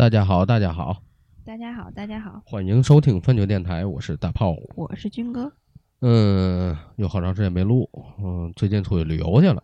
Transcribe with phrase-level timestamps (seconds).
[0.00, 0.96] 大家好，大家好，
[1.44, 4.56] 大家好，大家好，欢迎收听粪球电台，我是大炮。
[4.74, 5.52] 我是军哥。
[6.00, 7.86] 嗯，有好长时间没录，
[8.18, 9.62] 嗯，最近出去旅游去了，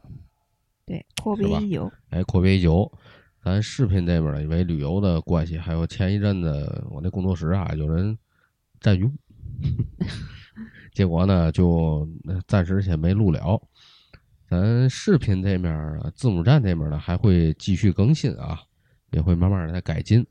[0.85, 1.91] 对，阔别已久。
[2.11, 2.93] 哎，阔别已久。
[3.43, 8.19] 咱视频这边呢，因为旅游的关系，还有前一阵子我那工作室啊有人
[8.79, 9.11] 占用，
[10.93, 13.59] 结果呢就呃暂时先没录了。
[14.51, 18.61] 咱视频这面儿字母站这面呢还会继续更新啊，
[19.11, 20.27] 也会慢慢的在改进，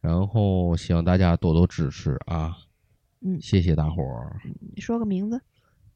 [0.00, 2.56] 然后希望大家多多支持啊，
[3.20, 4.40] 嗯谢谢大伙儿。
[4.74, 5.40] 你说个名字。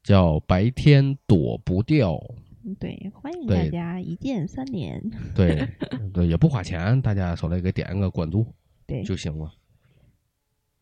[0.03, 2.19] 叫白天躲不掉，
[2.65, 5.01] 嗯对，欢迎大家一键三连。
[5.33, 5.65] 对
[6.13, 8.45] 对，也不花钱，大家手里给点个关注
[8.85, 9.49] 对，就行了，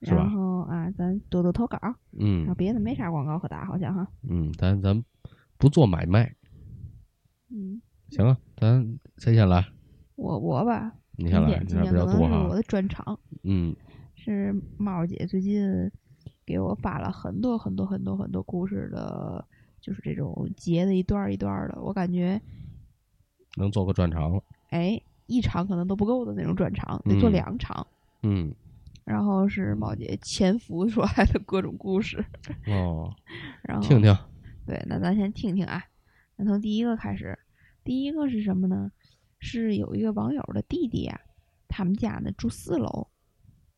[0.01, 1.77] 是吧然后啊，咱多多投稿。
[2.17, 4.07] 嗯别的没啥广告可打，好像哈。
[4.27, 5.03] 嗯，咱咱
[5.59, 6.35] 不做买卖，
[7.51, 9.63] 嗯，行啊，咱谁先来？
[10.15, 12.41] 我我吧，你先来，今天比今天可能较多哈。
[12.43, 13.75] 是我的专场，嗯
[14.15, 15.91] 是猫姐最近
[16.45, 19.43] 给我发了很多很多很多很多故事的，
[19.79, 22.39] 就是这种截的一段儿一段儿的，我感觉
[23.57, 24.43] 能做个专场了。
[24.69, 27.85] 哎，一场可能都不够的那种专场，得做嗯两场。
[28.23, 28.53] 嗯
[29.03, 32.23] 然后是猫姐潜伏出来的各种故事，
[32.67, 33.11] 哦，
[33.67, 34.15] 然后听听。
[34.67, 35.83] 对，那咱先听听啊，
[36.35, 37.37] 那从第一个开始。
[37.83, 38.91] 第一个是什么呢？
[39.41, 41.19] 是有一个网友的弟弟呀、
[41.67, 43.07] 他们家呢住四楼，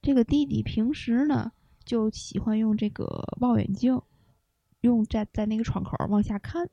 [0.02, 1.52] 这个弟弟平时呢
[1.86, 3.08] 就喜欢用这个
[3.39, 4.00] 望远镜，
[4.81, 6.69] 用在在那个窗口往下看。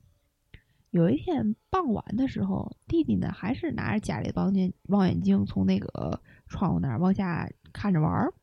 [0.90, 8.34] 有一天傍晚的时候，弟弟呢还是拿着家里的望远望远镜从那个窗户那儿往下看着玩儿，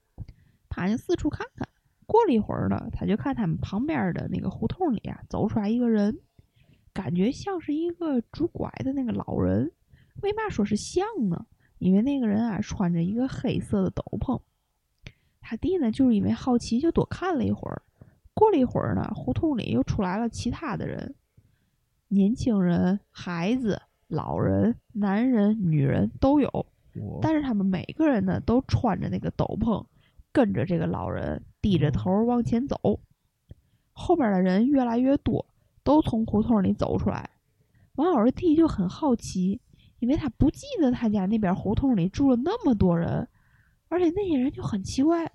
[0.70, 1.68] 他就四处看看。
[2.06, 6.18] 过了一会儿呢，他就看他们旁边的那个胡同里啊，走出来一个人，
[6.94, 9.70] 感觉像是一个拄拐的那个老人。
[10.22, 11.46] 为嘛说是像呢？
[11.80, 14.40] 因为那个人啊穿着一个黑色的斗篷。
[15.40, 17.82] 他弟呢就是因为好奇就多看了一会儿。
[18.34, 21.16] 过了一会儿呢，胡同里又出来了其他的人，
[22.08, 26.66] 年轻人、孩子、老人、男人、女人都有。
[27.22, 29.86] 但是他们每个人呢都穿着那个斗篷，
[30.32, 33.00] 跟着这个老人低着头往前走。
[33.92, 35.46] 后边的人越来越多，
[35.84, 37.30] 都从胡同里走出来。
[37.96, 39.62] 王老师弟就很好奇，
[40.00, 43.28] 因为他不记得他家那边胡同里住了那么多人，
[43.90, 45.32] 而且那些人就很奇怪，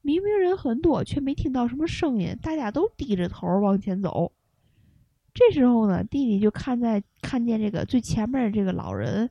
[0.00, 4.32] 明明人很多，却没听到什么声音，大家都低着头往前走。
[5.34, 9.30] 这时候呢，弟弟就看在看见这个最前面的这个老人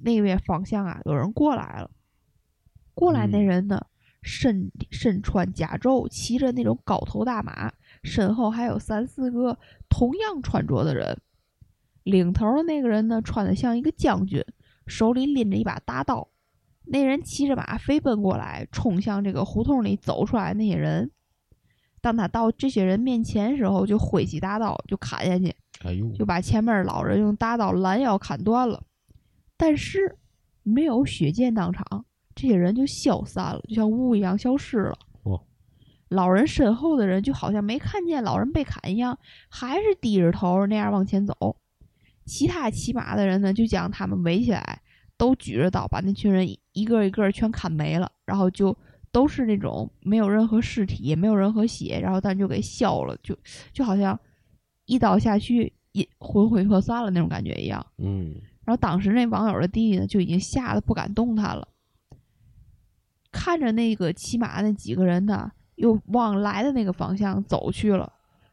[0.00, 1.90] 那边方向啊，有人过来了。
[2.94, 3.84] 过来那嗯人呢，
[4.22, 7.72] 身身穿甲胄，骑着那种高头大马，
[8.04, 9.58] 身后还有三四个
[9.88, 11.18] 同样穿着的人。
[12.04, 14.44] 领头的那个人呢，穿的像一个将军，
[14.86, 16.28] 手里拎着一把大刀。
[16.84, 21.10] 那人骑着马飞奔过来，冲向这个胡同里走出来那些人。
[22.00, 25.54] 当他到这些人面前时候，就挥起大刀就砍下去。
[25.84, 28.82] 哎呦，就把前面老人用大刀拦腰砍断了，
[29.56, 30.16] 但是
[30.64, 34.98] 没有血溅当场，这些人就消散了，就像雾一样消失了。
[35.22, 35.40] 哦
[36.08, 41.56] 老人身后的人就好像没看见老人被砍一样，还是低着头那样往前走。
[42.24, 44.80] 其他骑马的人呢，就将他们围起来，
[45.16, 48.76] 都举着刀把那群人一一个一个全砍没了，然后就
[49.10, 53.36] 都是那种没有任何尸体，也没有任何血，然后但就给削了，就
[53.72, 54.18] 就好像
[54.86, 57.84] 一刀下去，也魂飞魄散了那种感觉一样。
[57.98, 58.34] 嗯
[58.64, 61.66] 然后当时那网友的弟弟呢，就已经吓得不敢动弹了，
[63.32, 68.12] 看着那个骑马那几个人呢，又往来的那个方向走去了。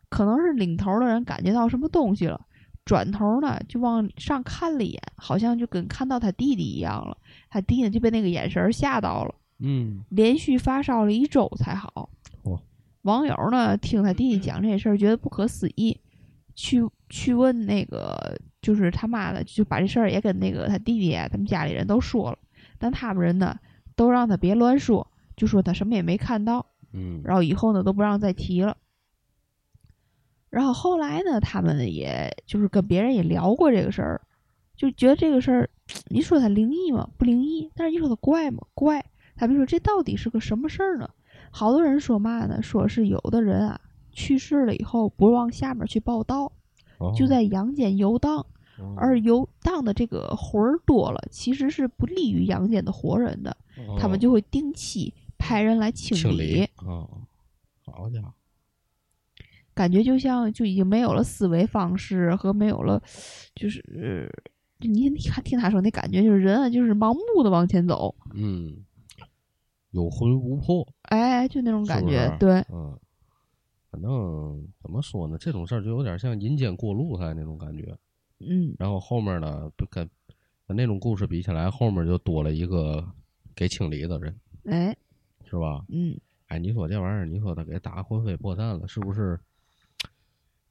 [0.10, 2.42] 可能是领头的人感觉到什么东西了，
[2.90, 7.16] 转头呢就往上看了一眼，好像就跟看到他弟弟一样了。
[7.48, 9.36] 他弟弟就被那个眼神儿吓到了。
[9.60, 12.10] 嗯连续发烧了一周才好。
[12.44, 12.60] 嚯
[13.04, 16.00] 网友呢听他弟弟讲这事儿，觉得不可思议，
[16.56, 22.40] 去去问那个就是他妈的，就把这事儿也跟那个他弟弟啊，他们家里人都说了，
[22.80, 23.56] 但他们人呢
[23.96, 25.06] 都让他别乱说，
[25.38, 28.76] 就说他什么也没看到，嗯，然后以后呢都不让再提了。
[30.50, 34.22] 然后后来呢，他们也就是跟别人也聊过这个事儿，
[34.76, 35.70] 就觉得这个事儿，
[36.10, 37.10] 你说它灵异吗？
[37.18, 37.70] 不灵异。
[37.76, 38.64] 但是你说它怪吗？
[38.74, 39.06] 怪。
[39.36, 41.10] 他们说这到底是个什么事儿呢？
[41.52, 42.62] 好多人说嘛呢？
[42.62, 43.80] 说是有的人啊
[44.12, 46.52] 去世了以后不往下面去报道，
[46.98, 48.46] 哦就在阳间游荡，
[48.80, 53.56] 哦而游荡的这个魂儿多了，其实是不利于阳间的活人的，
[53.98, 57.08] 他们哦就会定期派人来清清理啊，
[57.86, 58.34] 好家伙，
[59.80, 63.02] 感觉就像就已经没有了思维方式和没有了，
[63.56, 64.30] 就是
[64.78, 68.14] 就你你看听他说那感觉就是人啊，就是盲目的往前走。
[68.36, 68.76] 嗯
[69.92, 73.00] 有魂无魄，哎，就那种感觉，是是对，嗯，
[73.90, 77.98] 反正怎么说呢，这种事儿就有点像阴间过路才那种感觉。
[78.40, 80.10] 嗯然后后面呢，不跟
[80.68, 83.02] 跟那种故事比起来，后面就多了一个
[83.56, 84.36] 给清理的人，
[84.66, 84.94] 哎，
[85.46, 85.86] 是吧？
[85.88, 89.40] 嗯，哎，你说这玩意儿，你说他给打魂飞魄散了，是不是？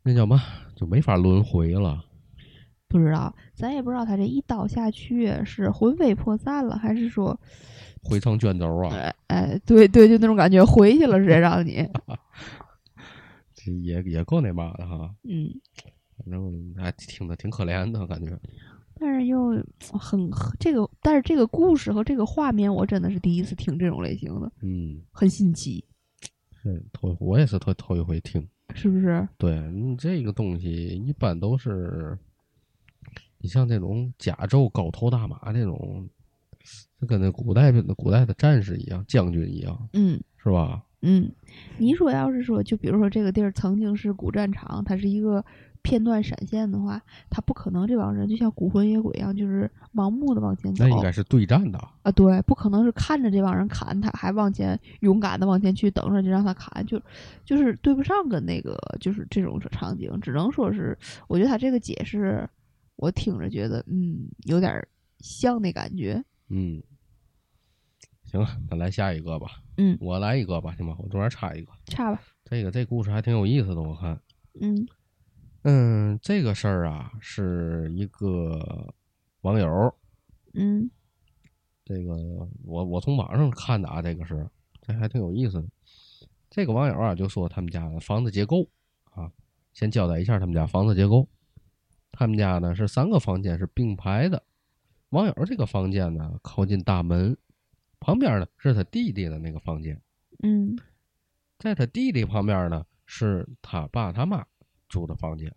[0.08, 0.42] 那叫嘛，
[0.74, 2.02] 就没法轮回了。
[2.88, 7.38] 不知道，咱也不知道他这一刀下去是魂飞魄散了，还是说，
[8.02, 11.86] 回成卷轴啊，哎哎，对对，就那种感觉，回去了直接 让你，
[13.52, 15.14] 这也也够那嘛的哈。
[15.24, 15.50] 嗯，
[16.16, 18.34] 反正还挺的挺可怜的感觉。
[18.98, 19.50] 但是又
[19.92, 25.84] 很这个，但是这个故事和这个画面，我真的是第一次听这种类型的，嗯，很新奇，
[26.64, 28.48] 嗯头我也是头头一回听。
[28.74, 29.28] 是不是？
[29.36, 32.18] 对你这个东西一般都是，
[33.38, 36.08] 你像这种甲胄高头大马这种，
[37.00, 40.20] 就跟那古代的古代的战士一样，将军一样，嗯。
[40.40, 40.82] 是吧？
[41.02, 41.30] 嗯，
[41.78, 45.44] 你说要是说，就比如说这个地儿曾经是古战场，它是一个
[45.82, 51.78] 片段闪现的话，他不可能这帮人就像孤魂野鬼一样，就是盲目的往前走那应该是对战的。
[52.02, 52.10] 啊。
[52.12, 57.00] 对，不可能是看着这帮人砍他，还往前勇敢的往前去，等着就让他砍，就
[57.44, 60.98] 就是对不上跟那个就是这种场景，只能说是，
[61.28, 62.48] 我觉得他这个解释，
[62.96, 64.86] 我听着觉得嗯有点
[65.20, 66.22] 像那感觉。
[66.48, 66.82] 嗯，
[68.24, 69.48] 行了，咱来下一个吧。
[69.76, 70.96] 嗯，我来一个吧，行吧？
[70.98, 71.72] 我中间插一个。
[71.86, 72.20] 差吧？
[72.44, 74.18] 这个这故事还挺有意思的，我看。
[74.60, 74.86] 嗯
[75.62, 78.94] 嗯，这个事儿啊，是一个
[79.40, 79.94] 网友，
[80.54, 80.90] 嗯
[81.84, 82.14] 这个
[82.64, 84.48] 我我从网上看的啊，这个是
[84.80, 85.68] 这还挺有意思的。
[86.48, 88.68] 这个网友啊就说他们家的房子结构
[89.10, 89.30] 啊，
[89.72, 91.28] 先交代一下他们家房子结构。
[92.12, 94.42] 他们家呢是三个房间是并排的，
[95.10, 97.36] 网友这个房间呢靠近大门，
[98.00, 100.00] 旁边呢是他弟弟的那个房间，
[100.42, 100.76] 嗯
[101.58, 104.44] 在他弟弟旁边呢是他爸他妈
[104.88, 105.54] 住的房间。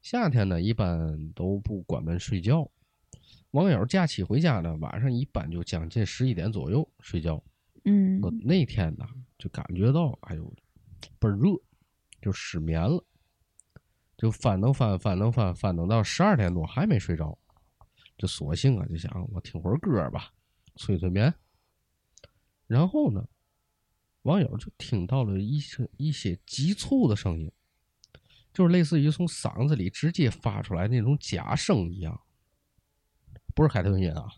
[0.00, 2.68] 夏天呢一般都不关门睡觉，
[3.52, 7.42] 网友假期回家呢，晚上一般就将近十一点左右睡觉。
[7.84, 9.06] 嗯我那天呢，
[9.38, 10.52] 就感觉到，哎呦，
[11.18, 11.50] 倍儿热，
[12.20, 13.04] 就失眠了，
[14.16, 17.36] 就翻腾翻翻腾翻翻腾到十二点多还没睡着，
[18.16, 20.32] 就索性啊就想我听会儿歌吧，
[20.76, 21.32] 催催眠。
[22.66, 23.28] 然后呢，
[24.22, 27.50] 网友就听到了一些一些急促的声音，
[28.52, 32.20] 就是类似于从嗓子里直接发出来那种假声一样，
[33.54, 34.28] 不是海豚音啊，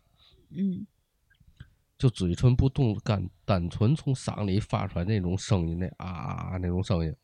[0.50, 0.86] 嗯
[1.96, 7.14] 就嘴唇不动，单单纯从嗓里发出来那种声音，那啊啊啊那种声音。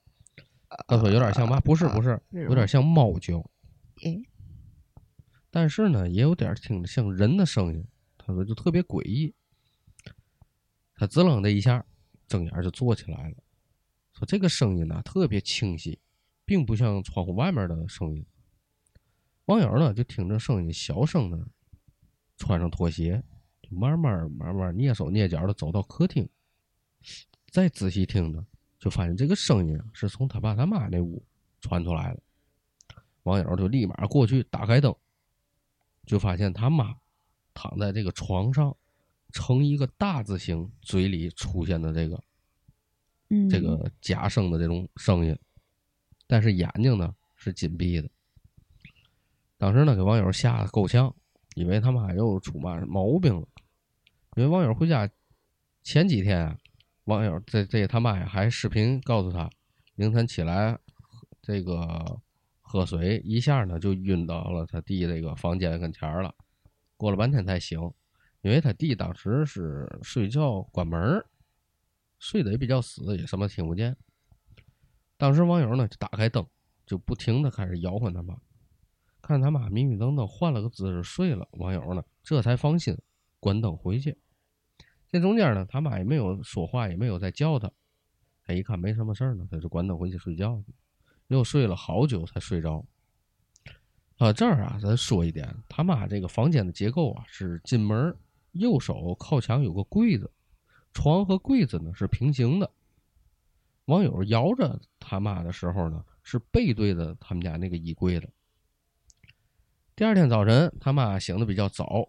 [0.87, 1.59] 他说有点像嘛？
[1.61, 3.39] 不是不是，有点像猫叫，
[4.03, 4.23] 诶
[5.51, 7.85] 但是呢，也有点听着像人的声音。
[8.17, 9.35] 他说就特别诡异。
[10.95, 11.85] 他滋楞的一下，
[12.29, 13.37] 睁眼就坐起来了，
[14.13, 15.99] 说这个声音呢特别清晰，
[16.51, 18.27] 并不像窗户外面的声音。
[19.45, 21.39] 网友呢就听着声音，小声的
[22.37, 23.23] 穿上拖鞋，
[23.63, 26.29] 就慢慢慢慢蹑手蹑脚的走到客厅，
[27.53, 28.45] 再仔细听呢，
[28.81, 31.25] 就发现这个声音啊是从他爸他妈那屋
[31.61, 32.21] 传出来的。
[33.23, 34.93] 网友就立马过去打开灯，
[36.05, 36.97] 就发现他妈
[37.55, 38.77] 躺在这个床上，
[39.33, 42.21] 呈一个大字形，嘴里出现的这个
[43.29, 45.39] 嗯这个假声的这种声音，
[46.31, 48.09] 但是眼睛呢是紧闭的。
[49.59, 51.13] 当时呢，给网友吓得够呛，
[51.57, 53.49] 以为他妈又出嘛毛病了。
[54.37, 55.11] 因为网友回家
[55.83, 56.57] 前几天啊，
[57.07, 59.51] 网友这这他妈呀还视频告诉他，
[59.97, 60.79] 凌晨起来
[61.43, 62.21] 这个
[62.61, 66.33] 喝水一下呢就晕到了他弟这个房间跟前儿了，
[66.97, 67.81] 过了半天才醒，
[68.43, 71.27] 因为他弟当时是睡觉关门儿
[72.21, 73.97] 睡得也比较死，也什么听不见。
[75.21, 76.45] 当时网友呢就打开灯，
[76.87, 78.35] 就不停的开始摇晃他妈，
[79.21, 82.97] 看他妈迷迷瞪瞪换了个姿势睡了，网友呢这才放心，
[83.39, 84.17] 关灯回去。
[85.11, 87.71] 这中间呢，他妈也没有说话，也没有再叫他。
[88.43, 90.73] 他一看没什么事儿呢，他就关灯回去睡觉去，
[91.27, 92.83] 又睡了好久才睡着。
[94.17, 98.17] 啊，这儿啊，咱说一点，他妈这个房间的结构啊是进门
[98.53, 100.33] 右手靠墙有个柜子，
[100.95, 102.71] 床和柜子呢是平行的。
[103.85, 108.31] 网友摇着他妈的时候呢，是背对着他们家那个衣柜的。
[109.97, 112.09] 第二天早晨，他妈醒的比较早，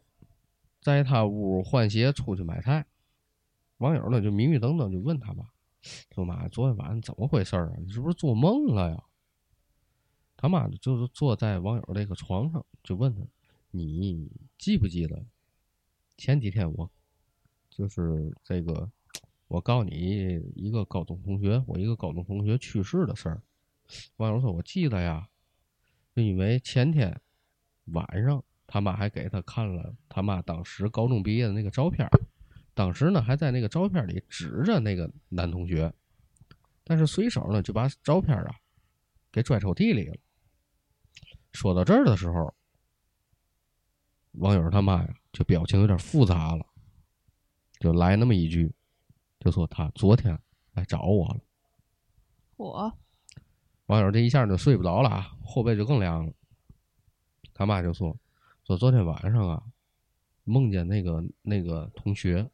[0.81, 2.85] 在他屋换鞋出去买菜。
[3.77, 5.49] 网友呢就迷迷瞪瞪就问他妈
[6.13, 7.71] ：“说妈，昨天晚上怎么回事啊？
[7.79, 9.03] 你是不是做梦了呀？”
[10.37, 13.25] 他妈就是坐在网友那个床上，就问他
[13.71, 15.25] ：“你记不记得
[16.17, 16.87] 前几天我
[17.67, 18.91] 就是这个，
[19.51, 23.43] 我告诉你一个高中同学，我一个高中同学去世的事儿。
[24.15, 25.27] 网友说：“我记得呀，
[26.15, 27.19] 就因为前天
[27.87, 32.07] 晚上他妈还给他看了他妈当时高中毕业的那个照片，
[32.73, 35.93] 当时呢还在那个照片里指着那个男同学，
[36.85, 38.55] 但是随手呢就把照片啊
[39.33, 40.15] 给拽抽屉里了。”
[41.51, 42.55] 说到这儿的时候，
[44.31, 46.65] 网友他妈呀就表情有点复杂了，
[47.81, 48.73] 就来那么一句，
[49.41, 50.39] 就说他昨天
[50.73, 51.39] 来找我了。
[52.57, 52.97] 我
[53.87, 56.31] 网友这一下就睡不着了啊，后背就更凉了。
[57.53, 58.15] 他妈就说
[58.63, 59.63] 说昨天晚上啊，
[60.43, 62.49] 梦见那个那个同学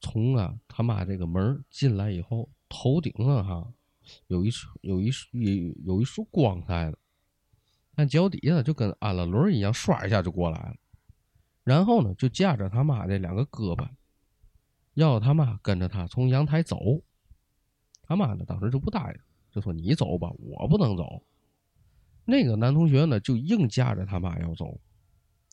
[0.00, 3.72] 从啊他妈这个门进来以后，头顶上哈
[4.26, 6.98] 有一束有一束有有一束光在的。
[7.94, 10.74] 但脚底下就跟安了轮一样，唰一下就过来了。
[11.62, 13.88] 然后呢，就架着他妈这两个胳膊，
[14.94, 16.78] 要他妈跟着他从阳台走。
[18.02, 19.18] 他妈呢，当时就不答应，
[19.50, 21.22] 就说：“你走吧，我不能走。”
[22.26, 24.80] 那个男同学呢，就硬架着他妈要走。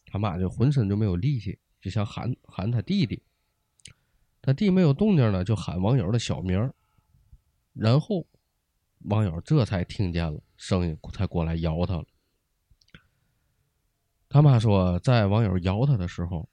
[0.06, 3.24] 他妈就浑身就没有力气，就想喊喊他弟弟。
[4.42, 6.74] 他弟没有动静呢，就喊网友的小名
[7.74, 8.28] 然后
[9.06, 12.06] 网友这才听见了声音，才过来摇他了。
[14.28, 16.50] 他妈说，在网友摇他的时候，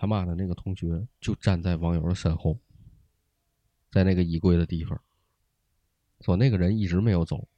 [0.00, 2.56] 他妈的那个同学就站在网友的身后，
[3.90, 5.02] 在那个衣柜的地方。
[6.20, 7.48] 说那个人一直没有走。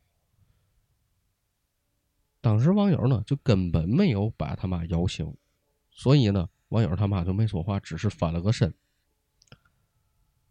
[2.41, 5.37] 当时网友呢就根本没有把他妈摇醒，
[5.91, 8.75] 所以呢，网友他妈就没说话，只是翻了个身。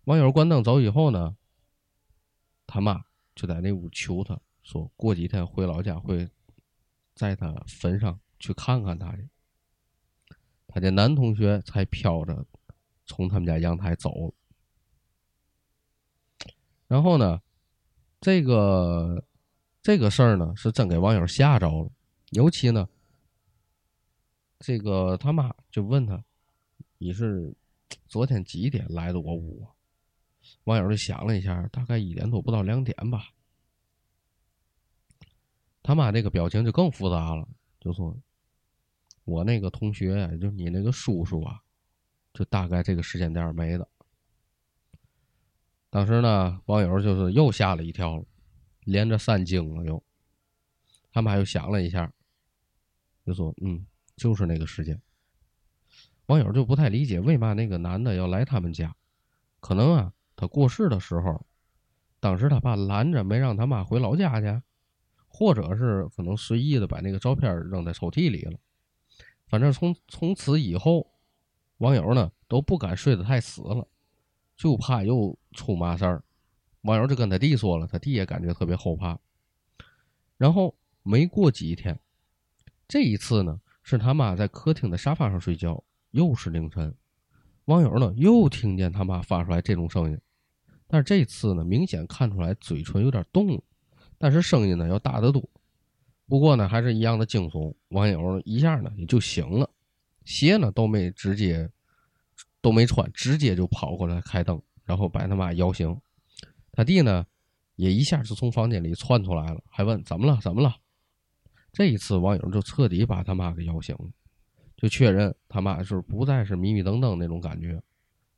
[0.03, 1.36] 网友关灯走以后呢，
[2.67, 3.03] 他妈
[3.34, 6.29] 就在那屋求他说，过几天回老家会
[7.15, 8.19] 在他坟上。
[8.41, 9.29] 去看看他去，
[10.71, 12.45] 他这男同学才飘着
[13.07, 14.31] 从他们家阳台走。
[16.88, 17.41] 然后呢，
[18.21, 19.25] 这个
[19.81, 21.91] 这个事儿呢是真给网友吓着了，
[22.29, 22.88] 尤其呢，
[24.59, 26.23] 这个他妈就问他
[26.99, 27.51] ：“你是
[28.07, 29.67] 昨天几点来的我屋？”
[30.65, 33.33] 网友就想了一下，大概一点多不到两点吧。
[35.81, 37.47] 他妈这个表情就更复杂了，
[37.79, 38.15] 就说。
[39.29, 41.62] 我那个同学，就你那个叔叔啊，
[42.33, 43.88] 就大概这个时间点没的。
[45.89, 48.24] 当时呢，网友就是又吓了一跳，
[48.81, 50.03] 连着三惊了又。
[51.12, 52.12] 他妈又想了一下，
[53.25, 55.01] 就说：“嗯，就是那个时间。”
[56.27, 58.95] 网友就不太理解，为嘛那个男的要来他们家？
[59.59, 61.43] 可能啊，他过世的时候，
[62.19, 64.62] 当时他爸拦着没让他妈回老家去，
[65.27, 68.59] 或者是可能随意的把那个照片扔在抽屉里了。
[69.50, 71.12] 反正从从此以后，
[71.79, 73.88] 网友呢都不敢睡得太死了，
[74.56, 76.24] 就怕又出嘛事儿。
[76.84, 79.20] 网友就跟他弟说了，他弟也感觉特别后怕。
[80.38, 82.00] 然后没过几天，
[82.88, 86.96] 这一次呢是他妈在客厅的沙发上睡觉，又是凌晨，
[87.65, 90.22] 网友呢又听见他妈发出来这种声音，
[90.88, 93.62] 但是这次呢明显看出来嘴唇有点动了，
[94.18, 95.44] 但是声音呢要大得多。
[96.29, 97.74] 不过呢，还是一样的惊悚。
[97.88, 99.67] 网友一下呢也就醒了，
[100.25, 101.67] 鞋呢都没直接
[102.62, 106.00] 都没穿，直接就跑过来开灯，然后把他妈摇醒。
[106.71, 107.25] 他弟呢
[107.77, 110.39] 也一下就从房间里窜出来了，还问怎么了？
[110.39, 110.75] 怎么了？
[111.74, 114.07] 这一次网友就彻底把他妈给摇醒了，
[114.77, 117.81] 就确认他妈是不再是迷迷瞪瞪那种感觉。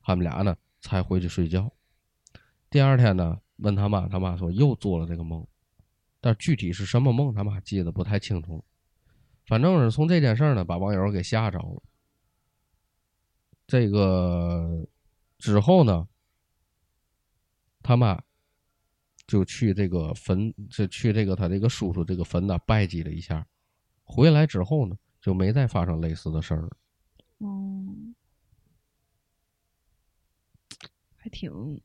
[0.01, 1.69] 他们俩呢才回去睡觉。
[2.69, 5.45] 第二天呢问他妈，他妈说又做了这个梦。
[6.21, 8.63] 但具体是什么梦，他妈记得不太清楚。
[9.47, 11.81] 反正是从这件事呢，把网友给吓着了。
[13.65, 14.87] 这个
[15.39, 16.07] 之后呢，
[17.81, 18.21] 他妈
[19.25, 23.45] 就去这个坟，就去这个他这个叔叔这个坟呢拜祭了一下。
[24.03, 26.69] 回来之后呢，就没再发生类似的事儿。
[27.39, 27.95] 哦，
[31.15, 31.81] 还挺。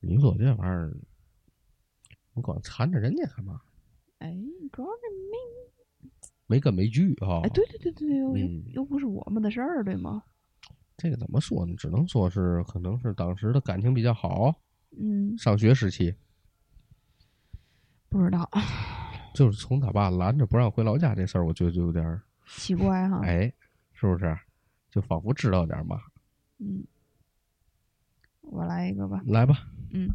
[0.00, 0.96] 你说这玩意儿？
[2.38, 3.60] 你光缠着人家干嘛？
[4.18, 4.34] 哎，
[4.72, 6.08] 主要是没
[6.46, 7.40] 没根没据啊！
[7.44, 8.36] 哎，对对对对，又
[8.72, 10.22] 又不是我们的事儿，对吗？
[10.96, 11.74] 这个怎么说呢？
[11.76, 14.54] 只能说是可能是当时的感情比较好。
[14.98, 16.14] 嗯，上学时期
[18.08, 18.48] 不知道。
[19.34, 23.20] 就是从他爸拦着不让回老家这事儿，我觉得就有点 奇怪哈。
[23.22, 23.52] 哎，
[23.92, 24.36] 是不是？
[24.90, 26.00] 就仿佛知道点嘛。
[26.58, 26.82] 嗯，
[28.40, 29.22] 我来一个吧。
[29.26, 29.68] 来吧。
[29.92, 30.08] 嗯。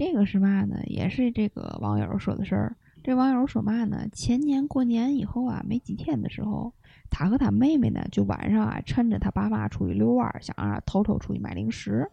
[0.00, 0.80] 这个是嘛呢？
[0.86, 2.74] 也是这个网友说的事儿。
[3.04, 4.08] 这网友说嘛呢？
[4.10, 6.72] 前年过年以后啊，没几天的时候，
[7.10, 12.10] 他和他妹妹呢，就晚上啊，趁着他爸妈出去遛弯儿，想让偷偷出去买零食。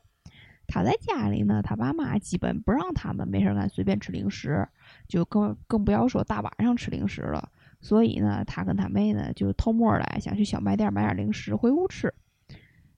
[0.67, 4.67] 他在家里呢，他爸妈基本不让他们没事干随便吃零食，
[5.07, 7.49] 就更更不要说大晚上吃零食了。
[7.79, 12.13] 所以呢，他跟他妹呢就偷摸来想去小卖店买点零食回屋吃。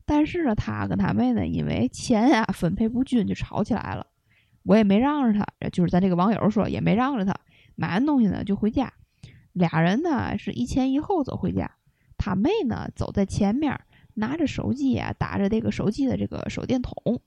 [0.03, 4.07] 但是呢，他跟他妹呢因为钱呀分配不均就吵起来了。
[4.63, 7.35] 我也没让着他，就是咱这个网友说也没让着他，
[7.75, 8.93] 买完东西呢就回家。
[9.53, 11.71] 俩人呢是一前一后走回家，
[12.17, 13.79] 他妹呢走在前面，
[14.13, 17.21] 拿着手机呀打着这个手机的这个手电筒。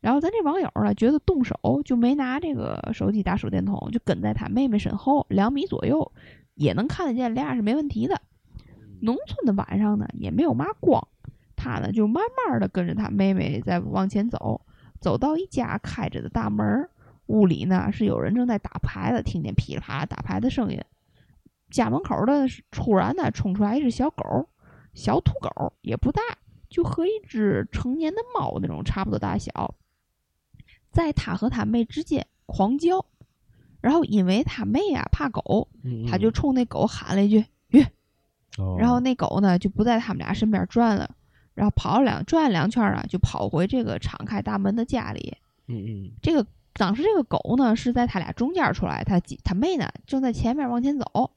[0.00, 6.12] 然后咱这网友呢觉得动手就没拿这个手机打手电筒，就跟在他妹妹身后两米左右，
[6.54, 8.20] 也能看得见俩是没问题的。
[9.00, 11.08] 农村的晚上呢也没有嘛光，
[11.56, 14.60] 他呢就慢慢的跟着他妹妹在往前走，
[15.00, 16.88] 走到一家开着的大门，
[17.26, 20.80] 屋里呢是有人正在打牌的，听见噼里啪啦打牌的声音。
[21.70, 24.48] 家门口的突然呢冲出来一只小狗，
[24.94, 26.22] 小土狗也不大，
[26.68, 29.74] 就和一只成年的猫那种差不多大小。
[30.90, 33.04] 在他和他妹之间狂叫，
[33.82, 35.68] 然后因为他妹呀怕狗，
[36.10, 37.86] 他就冲那狗喊了一句“吁”，
[38.78, 41.14] 然后那狗呢就不在他们俩身边转了，
[41.58, 45.36] 然后跑了两转两圈啊，就跑回这个敞开大门的家里。
[45.66, 51.32] 嗯嗯，这个当时这个狗呢是在他俩中间出来，他他妹呢正在前面往前走。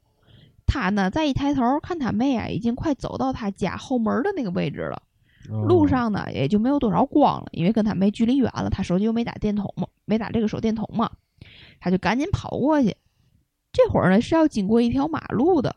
[0.68, 5.02] 他呢再一抬头看他妹啊，已经快走到他家后门的那个位置了。
[5.50, 11.10] 路上呢，也就没有多少光了，因为跟他妹距离远了，他手机又没打电筒嘛，没打这个手电筒嘛，
[11.80, 12.96] 他就赶紧跑过去。
[13.74, 15.76] 这会儿呢是要经过一条马路的，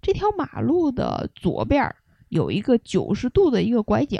[0.00, 1.94] 这条马路的左边
[2.32, 4.18] 有一个九十度的一个拐角，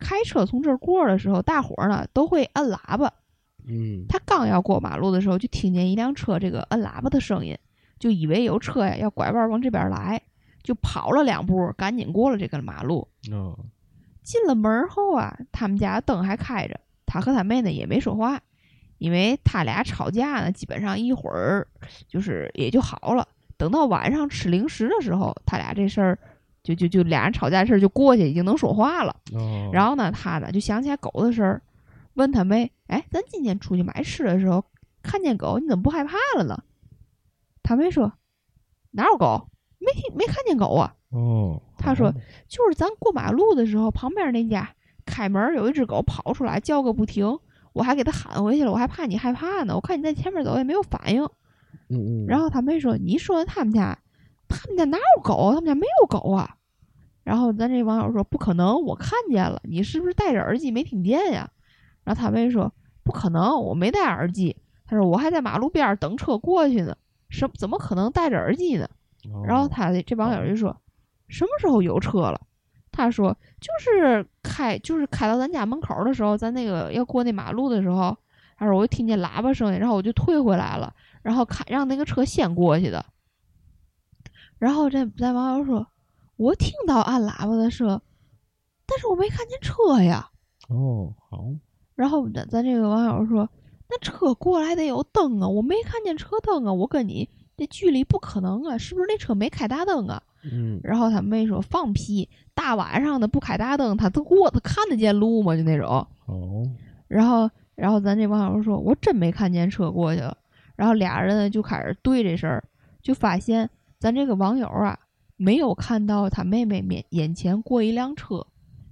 [0.00, 3.12] 开车从这儿过的时候，大伙儿呢都会按喇叭。
[3.68, 7.56] 嗯，他刚要过马路的时候，就听见一辆车这个按喇叭的声音，
[8.00, 10.20] 就以为有车呀要拐弯往这边来，
[10.64, 13.06] 就跑了两步，赶紧过了这个马路。
[13.30, 13.56] 哦。
[14.24, 16.80] 进了门后啊，他们家灯还开着。
[17.06, 18.40] 他和他妹呢也没说话，
[18.98, 21.64] 因为他俩吵架呢，基本上一会儿
[22.08, 23.28] 就是也就好了。
[23.56, 26.18] 等到晚上吃零食的时候，他俩这事儿
[26.64, 29.14] 就就就俩人吵架的事儿就过去，已经能说话了。
[29.72, 31.62] 然后呢，他呢就想起来狗的事儿，
[32.14, 34.64] 问他妹：“哎，咱今天出去买吃的时候
[35.02, 36.58] 看见狗，你怎么不害怕了呢？”
[37.62, 38.12] 他妹说
[38.92, 39.48] ：“哪有狗？
[39.78, 42.10] 没听没看见狗啊。”哦，他说，
[42.48, 44.68] 就是咱过马路的时候，旁边那家
[45.04, 47.38] 开门有一只狗跑出来叫个不停，
[47.72, 49.76] 我还给他喊回去了，我还怕你害怕呢。
[49.76, 51.22] 我看你在前面走也没有反应。
[51.90, 52.26] 嗯嗯。
[52.26, 53.96] 然后他妹说：“你说他们家，
[54.48, 55.52] 他们家哪有狗？
[55.54, 56.56] 他们家没有狗啊。”
[57.24, 61.50] 然后咱这网友说：“不可能，我看见了，你是不是戴着耳机没听见呀？”
[62.04, 66.96] 然后他妹说：“不可能，我没戴耳机。”他说：“我还在马路边等车过去呢，
[67.28, 68.88] 什怎么可能戴着耳机呢？”
[69.46, 70.76] 然后他这网友就说。
[71.26, 72.38] 什么时候有车了？
[72.92, 78.14] 他说就是开，就是开到咱家门口的时候，咱那个要过那马路的时候，
[78.58, 83.04] 他说我就听见喇叭声音，然后我就退回来了，然后开让那个车先过去的。
[84.64, 85.86] 然后这咱网友说，
[86.36, 88.00] 我听到按喇叭的声，
[88.86, 90.30] 但是我没看见车呀。
[90.70, 91.44] 哦，好。
[91.94, 93.46] 然后咱咱这个网友说，
[93.90, 100.22] 那车过来得有灯啊，我没看见车灯啊，我跟你这距离不可能啊，是不是那车没开大灯啊？
[100.50, 105.54] 嗯，然后他妹说放屁，大晚上的不开大灯，他都过他看得见路吗？
[105.54, 106.06] 就那种。
[106.24, 106.66] 哦。
[107.06, 110.34] 然后，然后咱这网友说，我真没看见车过去了。
[110.74, 112.64] 然后俩人呢就开始对这事儿，
[113.02, 113.68] 就发现
[114.04, 114.98] 咱这个网友啊
[115.34, 118.46] 没有看到他妹妹面眼前过一辆车，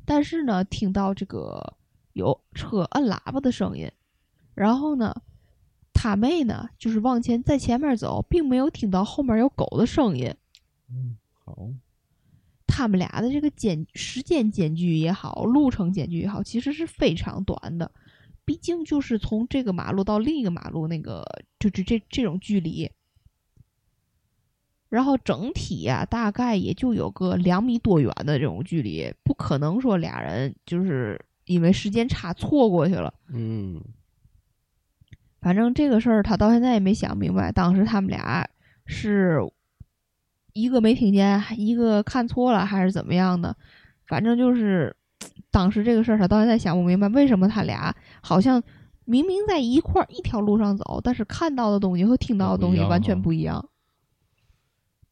[0.07, 1.77] 但是呢听到这个
[2.14, 3.90] 有车按喇叭的声音，
[4.55, 5.14] 然后呢
[5.92, 10.35] 他妹呢就是往前在前面走，并没有听到后面有狗的声音。
[10.88, 11.18] 嗯。
[11.44, 11.59] 好，
[12.66, 17.92] 他们俩的这个间时间间距也好，路程间距也好，其实是非常短的。
[18.46, 21.22] 毕竟就是从这个马路到另一个马路，那个
[21.59, 22.90] 就是这这种距离。
[24.92, 33.12] 然后整体呀，大概也就有个两米多远的这种距离，不可能说俩人就是因为时间差错过去了。
[33.33, 33.81] 嗯，
[35.40, 38.48] 反正这个事儿他到现在也没想明白，当时他们俩
[38.87, 39.40] 是。
[40.55, 43.57] 一个没听见，一个看错了，还是怎么样的？
[44.07, 44.94] 反正就是
[45.50, 48.62] 当时这个事儿，他到现在想不明白，为什么他俩好像
[49.07, 53.66] 明明在一块儿一条路上走，但是看到的东西和听到的东西完全不一样。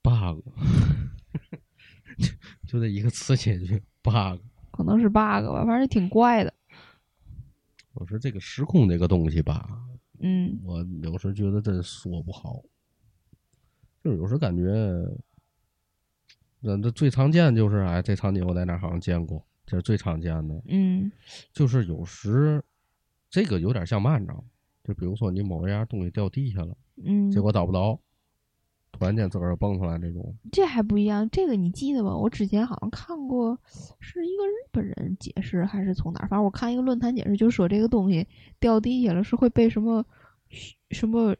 [0.02, 0.40] Bug，
[2.66, 6.52] 就这一个词解决 bug，可能是 bug 吧，反正挺怪的。
[7.94, 9.68] 我说这个时空这个东西吧，
[10.20, 12.62] 嗯，我有时觉得真说不好。
[14.02, 14.64] 就是有时感觉，
[16.60, 20.62] 那这最常见就是哎，这场景我在哪好像见过，这是最常见的。
[20.68, 21.10] 嗯
[21.52, 22.62] 就是有时
[23.28, 24.44] 这个有点像嘛，你知道吗？
[24.84, 28.00] 就比如说你某一样东西掉地下了，嗯，结果找不着，
[28.92, 30.34] 突然间自个儿蹦出来这种。
[30.52, 32.14] 这还不一样，这个你记得吧？
[32.14, 33.58] 我之前好像看过，
[33.98, 36.28] 是一个日本人解释还是从哪儿？
[36.28, 38.26] 反正我看一个论坛解释，就说这个东西
[38.58, 40.04] 掉地下了是会被什么
[40.90, 41.34] 什么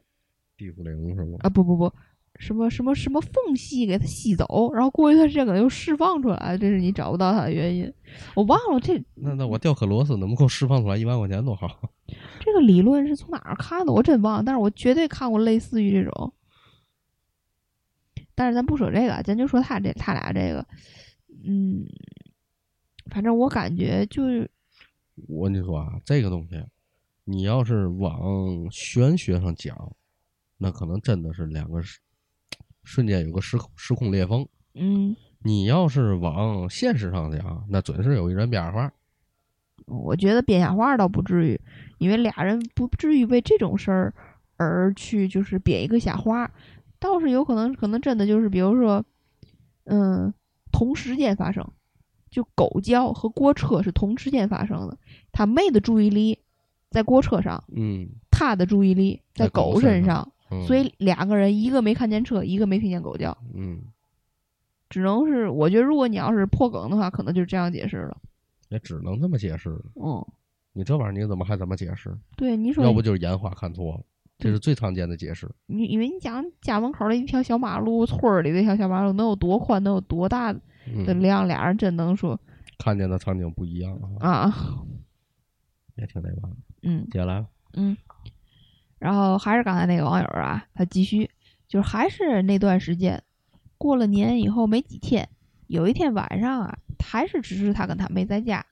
[0.57, 1.37] 地府灵是吗？
[1.41, 1.91] 啊不不不，
[2.39, 7.91] 什么什么什么缝隙给它吸走，然后过一段时间可能又释放出来，这是你找不到它的原因。
[8.33, 11.67] 我忘了这那那我掉颗螺丝能够释放出来一万块钱多好？
[12.39, 16.33] 这个理论是从哪儿看的，我真忘了，但是我绝对看过类似于这种。
[18.35, 20.65] 但是咱不说这个，咱就说他这他俩这个，
[21.45, 21.85] 嗯，
[23.09, 24.49] 反正我感觉就是，
[25.27, 26.63] 我跟你说啊，这个东西，
[27.23, 29.75] 你要是往玄学上讲，
[30.57, 31.99] 那可能真的是两个时
[32.83, 34.47] 瞬间有个时空时空裂缝。
[34.73, 38.91] 嗯，你要是往现实上讲，那准是有一人编瞎话。
[39.85, 41.59] 我觉得编瞎话倒不至于，
[41.97, 44.13] 因为俩人不至于为这种事儿
[44.55, 46.49] 而去就是编一个瞎话，
[47.01, 49.03] 倒是有可能可能真的就是比如说，
[49.83, 50.33] 嗯，
[50.71, 51.67] 同时间发生，
[52.29, 54.97] 就狗叫和锅车是同时间发生的，
[55.33, 56.39] 他妹的注意力
[56.89, 60.31] 在锅车上，嗯，他的注意力在在狗狗身身上
[60.67, 63.81] 所以两个人一个没看见车，一个没听见狗叫，嗯，
[64.89, 68.17] 只能是我觉得如果你要是破梗的话，可能就是这样解释了。
[68.69, 69.81] 也只能这么解释了。
[69.95, 70.25] 嗯，
[70.73, 72.15] 你这玩意儿你怎么还怎么解释？
[72.37, 74.01] 对，你说要不就是眼花看错了，
[74.41, 75.49] 这是最常见的解释。
[75.67, 81.47] 你因为你讲家门口的一条小马路，村儿里的一条小马路能有多宽，能有多大的嗯，量？
[81.47, 82.39] 俩人真能说
[82.79, 84.53] 看见的场景不一样啊，啊，
[85.95, 86.53] 也挺那嘛。
[86.81, 87.95] 嗯接下来，嗯。
[88.97, 91.29] 然后还是刚才那个网友啊，他继续
[91.67, 93.21] 就是还是那段时间，
[93.77, 95.29] 过了年以后没几天，
[95.67, 98.65] 有一天晚上啊，还是只是他跟他妹在家，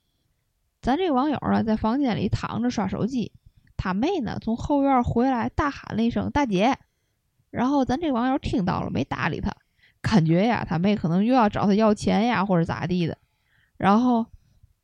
[0.81, 3.31] 咱这个网友啊在房间里躺着刷手机，
[3.81, 6.77] 他妹呢从后院回来大喊了一声“大姐”，
[7.49, 9.55] 然后咱这网友听到了没搭理他，
[10.01, 13.17] 感觉呀他妹可能又要找他要钱呀或者咋地的，
[13.77, 14.25] 然后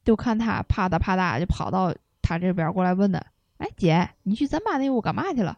[0.05, 3.21] 就看他啪嗒啪嗒就跑到他这边过来问他。
[3.57, 5.57] 哎，姐，你去咱妈那屋干嘛去了？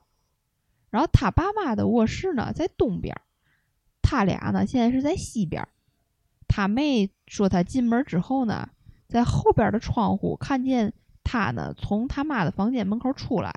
[0.90, 3.16] 然后他爸妈的卧室呢在东边，
[4.02, 5.68] 他俩呢现在是在西边。
[6.48, 8.70] 他妹说他进门之后呢，
[9.08, 10.92] 在后边的窗户看见
[11.28, 13.52] 他呢从他妈的房间门口出来。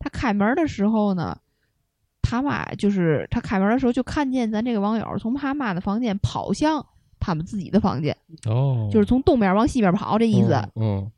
[0.00, 1.38] 他开门的时候呢，
[2.20, 6.84] 他妈就是他开门的时候就看见咱这个网友从他妈的房间跑向
[7.20, 8.16] 他们自己的房间，
[8.46, 10.60] 哦，就是从东边往西边跑这意思。
[10.74, 11.10] 嗯。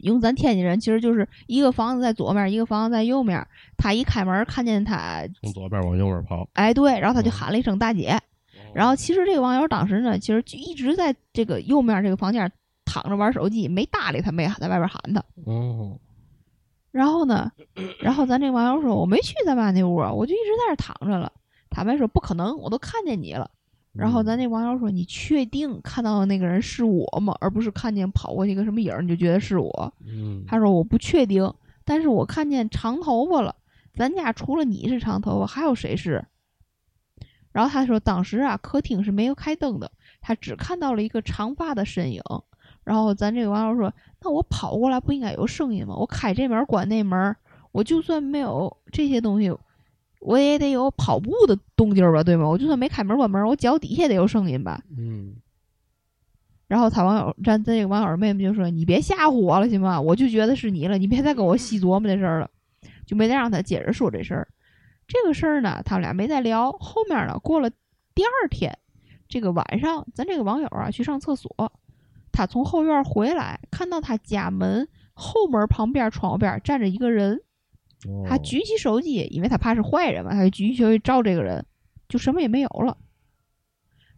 [0.00, 3.46] 用咱天津人，其实就是一个房子在左面，一个房子在右面。
[3.78, 8.20] 他一开门看见他，从左边往右边跑，哎，对，然后他就嗯喊了一声“大姐”。
[8.74, 12.50] 然后其实这个网友当时呢，其实就一直在这个右面这个房间
[12.84, 15.24] 躺着玩手机，没搭理他妹，在外边喊他。
[15.44, 15.98] 哦，
[16.90, 17.50] 然后呢，
[18.00, 21.32] 然后咱这网友说：“我没去咱妈那屋啊，我就一直在那躺着了。”
[21.70, 23.50] 他妹说：“不可能，我都看见你了。”
[23.92, 27.36] 然后咱这网友说：“你确定看到的那个人是我吗？
[27.40, 31.52] 而不是看见跑过去一个什么影儿你就觉得是我？”嗯，他说：“我不确定，
[31.84, 33.56] 但是我看见长头发了。
[33.94, 36.24] 咱家除了你是长头发，还有谁是？”
[37.52, 42.22] 然后他说：“当时啊，客厅是没有开灯的，他只看到了一个长发的身影。”
[42.84, 43.92] 然后咱这个网友说
[44.22, 45.94] ：“那我跑过来不应该有声音吗？
[45.96, 47.34] 我开这门关那门，
[47.72, 49.52] 我就算没有这些东西，
[50.20, 52.48] 我也得有跑步的动静儿吧，对吗？
[52.48, 55.34] 我就算没开门关门，我脚底下得有声音吧？”嗯，
[56.68, 60.00] 然后他网友，咱咱这个网友妹妹就说：“你别吓唬我了，行吗？
[60.00, 62.50] 我就觉得是你了，你别再跟我细琢磨这事儿了。”
[63.06, 64.48] 就没再让他接着说这事儿。
[65.06, 66.72] 这个事儿呢，他们俩没再聊。
[66.72, 67.68] 后面呢，过了
[68.14, 68.78] 第二天，
[69.28, 71.50] 这个晚上，咱这个网友啊去上厕所，
[72.34, 77.36] 他从后院回来，看到他家门后门旁边窗户边站着一个人，
[78.08, 81.64] 哦他举起手机，因为他怕是坏人嘛，他就举起手机照这个人，
[82.08, 82.98] 就什么也没有了。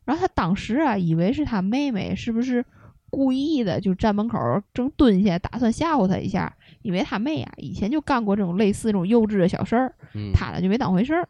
[0.04, 2.64] 然后他当时啊，以为是他妹妹是不是
[3.10, 4.38] 故意的，就站门口
[4.72, 11.28] 正蹲下，打算吓唬他一下，因为他妹啊以前就干过这种类似这种幼稚的小事儿，嗯他呢就没当回事儿。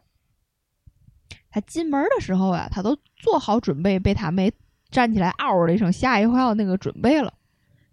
[1.49, 4.51] 他进门的时候啊，他都做好准备被他妹
[4.89, 7.33] 站起来嗷的一声吓一跳那个准备了，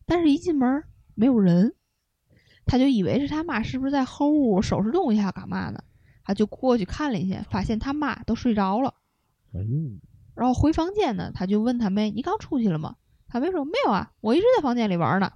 [0.07, 0.83] 但是一进门
[1.14, 1.74] 没有人，
[2.66, 5.83] 他就以为是他妈是不是在后屋收拾东西还干嘛呢？
[6.24, 8.94] 他就过去看了一下，发现他妈都睡着了。
[9.52, 9.66] 哎呦，
[10.35, 12.96] 然后回房间呢，他就问他妹：“你刚出去了吗？”
[13.28, 15.30] 他妹说：“没有啊，我一直在房间里玩呢。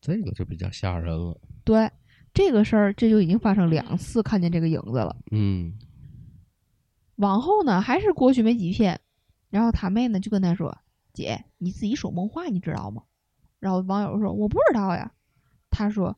[0.00, 1.90] 这个就比较吓人了。”对，
[2.32, 5.16] 这个事儿这就已经发生两次看见这个影子了。
[5.30, 5.72] 嗯
[7.16, 9.00] 往后呢，还是过去没几天，
[9.54, 10.76] 然后他妹呢就跟他说
[11.14, 13.04] ：“姐，你自己说梦话，你知道吗？”
[13.60, 15.12] 然后网友说：“我不知道呀。”
[15.70, 16.16] 他说：“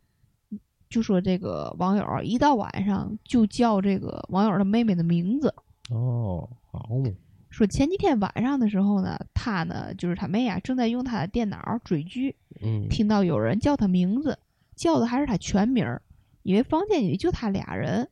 [0.88, 5.54] 就说这个网友啊一到晚上就叫这个网友的妹妹的名字，
[5.90, 7.10] 哦，好嘛，
[7.50, 14.38] 说前几天晚上的时候呢，他呢就是他妹啊正在用他的电脑追剧，嗯，听到有人叫他名字，
[14.74, 16.00] 叫的还是他全名儿，
[16.42, 18.08] 因为房间里就他俩人。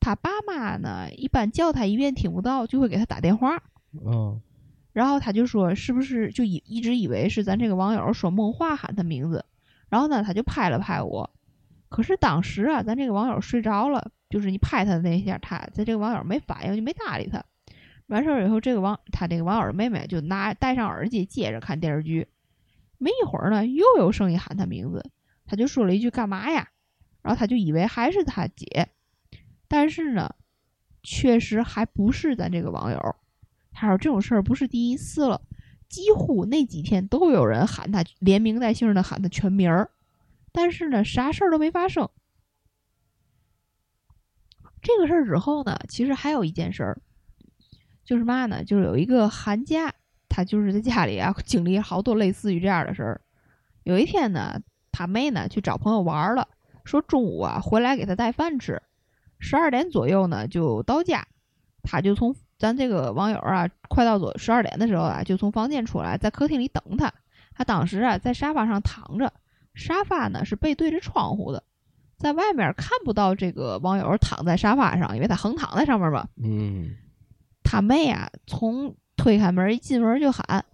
[0.00, 3.62] 他爸妈呢，一般叫他一遍听不到，就会给他打电话。
[4.04, 4.40] 嗯，
[4.92, 9.44] 然后他就说，是不是就以一直以为是咱这个网友说梦话喊他名字，
[9.88, 11.30] 然后呢，他就拍了拍我。
[11.88, 17.42] 可是当时啊，咱这个网友睡着了，就是你拍他的那一下，他在这个网友没反应，就没搭理他。
[18.06, 22.28] 完事儿以后，这个网他这个网友的妹妹就拿戴上耳机接着看电视剧。
[22.98, 25.04] 没一会儿呢，又有声音喊他名字，
[25.46, 26.68] 他就说了一句“干嘛呀”，
[27.22, 28.88] 然后他就以为还是他姐，
[29.68, 30.34] 但是呢，
[31.02, 33.16] 确实还不是咱这个网友。
[33.72, 35.40] 他说这种事儿不是第一次了，
[35.88, 39.90] 几乎那几天都有人喊他连名带姓的喊他全名儿，
[40.52, 42.08] 但是呢，啥事儿都没发生。
[44.80, 47.00] 这个事儿之后呢，其实还有一件事儿，
[48.04, 49.94] 就是嘛呢，就是有一个寒假，
[50.28, 53.20] 他就是在家里啊经历好多类似于这样的事儿。
[53.84, 56.48] 有一天呢，他妹呢去找朋友玩了，
[56.84, 58.82] 说中午啊回来给他带饭吃，
[59.38, 61.26] 十二点左右呢就到家，
[61.82, 67.12] 他就从咱这个网友啊快到左十二点的时候啊就从房间出来，在客厅里等他。
[67.52, 69.32] 他当时啊在沙发上躺着，
[69.74, 71.64] 沙发呢是背对着窗户的，
[72.16, 76.28] 在外面看不到这个网友躺在沙发上，因为他横躺在上面嘛。
[76.40, 76.94] 嗯，
[77.64, 80.64] 他妹啊，从推开门一进门就喊：“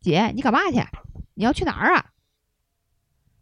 [0.00, 0.82] 姐，你干嘛去？
[1.34, 2.06] 你要去哪儿啊？”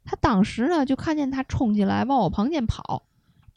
[0.04, 3.04] 他当时呢就看见他冲进来往我房间跑，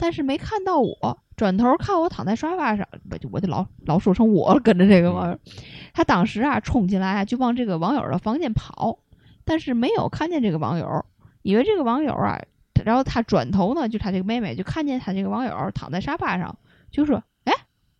[0.01, 5.37] 但是没看到我，转头看我躺在沙发上，我就我就老老说成我，跟着这个网友。
[5.93, 8.97] 他当时啊冲进来啊就往这个网友的房间跑，
[9.45, 11.05] 但是没有看见这个网友，
[11.43, 12.41] 以为这个网友啊，
[12.83, 16.57] 然后他转头呢，就他这个妹妹就看见他这个网友躺在沙发上，
[16.89, 17.53] 就说：“哎，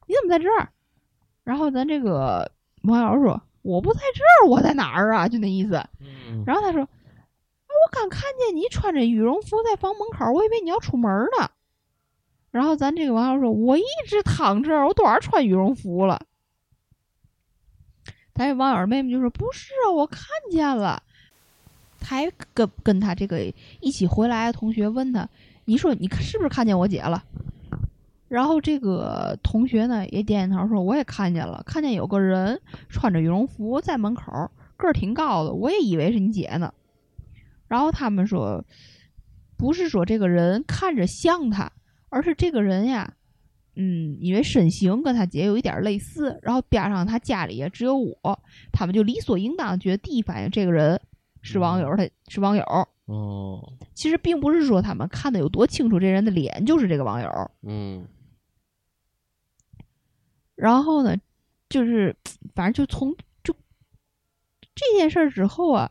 [0.08, 0.70] 你怎么在这儿？”
[1.46, 5.76] 然后咱这个网友说：“我不在这儿，我在哪儿啊？”就那意思。
[6.02, 11.48] 嗯然后他说：“啊，我刚看见你穿着羽绒服在房门口，我以为你要出门呢。”
[12.52, 16.22] 然后咱这个网友说：“我一直躺这儿，我多少穿羽绒服了。”
[18.36, 21.02] 咱这网友妹妹就说：“不是啊，我看见了。”
[22.04, 23.40] 还跟跟他这个
[23.80, 25.30] 一起回来的同学问他
[25.66, 27.24] ：“你说你是不是看见我姐了？”
[28.28, 32.60] 然后这个同学呢也点点头说：“我也看见了，看见有个人
[32.90, 34.32] 穿着羽绒服在门口，
[34.78, 36.74] 个儿挺高的，我也以为是你姐呢。”
[37.70, 38.66] 然后他们说
[39.56, 41.72] ：“不是说这个人看着像他，
[42.12, 43.12] 而是这个人呀，
[43.76, 48.40] 嗯，因为身形跟他姐有一点类似，然后边上他家里也只有我，
[48.72, 51.02] 他们就理所应当觉得第一反应这个人
[51.42, 52.64] 是网友，他是网友。
[53.06, 57.30] 哦，其实并不是说他们看的有多清楚，这人的脸就是这个网友。”
[57.64, 58.06] 嗯
[60.56, 61.18] 然后呢，
[61.70, 62.16] 就是
[62.54, 63.56] 反正就从就
[64.76, 65.90] 这件事儿之后啊，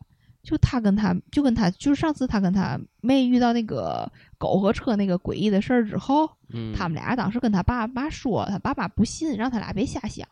[0.50, 10.26] 就他跟他就跟他就是上次他跟他妹遇到那个狗和车那个诡异的事儿之后，嗯，他们俩当时跟他爸妈说，他爸妈不信，让他俩别瞎想。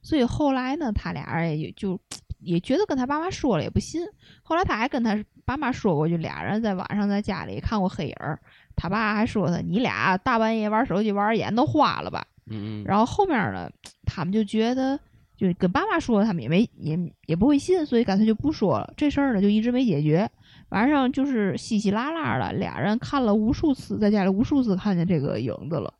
[0.00, 2.00] 所以后来呢，他俩也就
[2.38, 4.00] 也觉得跟他爸妈说了也不信。
[4.42, 8.40] 后来他还跟他爸妈说过，就俩人在晚上在家里看过黑影儿，
[8.74, 12.26] 他爸还说他你俩大半夜玩手机玩眼都花了吧。
[12.46, 13.70] 嗯嗯，然后后面呢，
[14.06, 14.98] 他们就觉得，
[15.40, 18.92] 就跟爸妈说，他们也没也也不会信，所以干脆就不说了。
[18.94, 20.30] 这事儿呢，就一直没解决。
[20.68, 25.94] 晚上就是稀稀拉拉的，俩人看了无数次，在家里无数次看见这个影子了。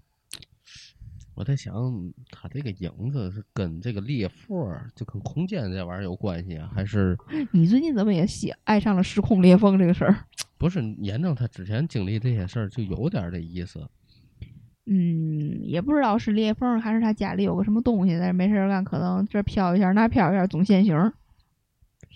[1.35, 1.73] 我在想，
[2.31, 4.59] 他这个影子是跟这个裂缝，
[4.95, 7.17] 就跟空间这玩意儿有关系啊，还是
[7.51, 10.15] 你最近怎么也喜爱上了时空裂缝这个事儿？
[10.59, 13.89] 不是严正他之前经历这些事儿，就有点儿这意思。
[14.87, 21.13] 嗯，也不知道是裂缝还是他家里有个什么东西，但是没事儿干，可能这飘一下那飘一下，总现形。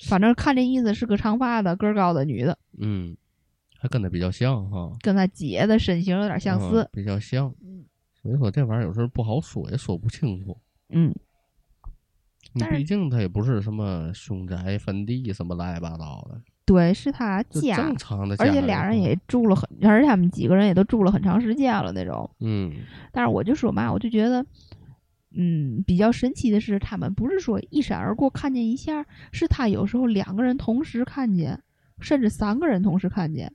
[0.09, 3.17] 反正看这意思是个长发的个儿高的女的，嗯，
[3.79, 6.89] 还跟他比较像哈，跟他姐的身形有点相似嗯。
[6.93, 7.55] 比较像。
[8.21, 10.59] 所以说这玩意儿有时候不好说，也说不清楚。
[10.89, 11.15] 嗯，
[12.71, 18.51] 毕竟他也不是什么凶宅坟地什么乱七八糟的，对，是他家就正，常的而。
[18.51, 22.31] 且俩人也住了很，而且他们几个人也都住了很长时间了那种。
[22.41, 22.73] 嗯
[23.13, 24.45] 但是我就说嘛，我就觉得，
[25.37, 31.61] 嗯，比较神奇的是，他们不是说一闪而过看见一下，是他有时候两个人同时看见，
[32.01, 33.53] 甚至三个人同时看见。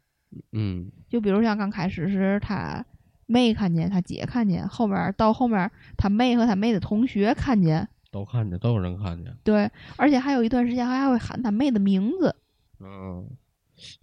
[0.52, 2.86] 嗯就比如像刚开始是他
[3.26, 9.36] 妹看见，他姐看见，后面到后面他妹和他妹的同学看见，都看见，都有人看见。
[9.44, 9.68] 对，
[9.98, 12.36] 而且还有一段时间还会喊他妹的名字。
[12.80, 13.30] 嗯，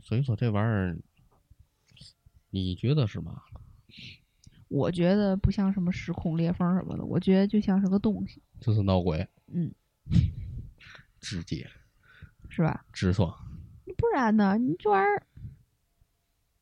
[0.00, 0.98] 所以说这玩意儿，
[2.50, 3.42] 你觉得是嘛？
[4.68, 9.72] 我觉得不像什么时空裂缝什么的，我觉得就像是个东西，就是闹鬼，嗯，
[11.20, 11.66] 直接
[12.48, 12.84] 是吧？
[12.92, 13.32] 直爽，
[13.96, 14.58] 不然呢？
[14.58, 15.22] 你这玩意儿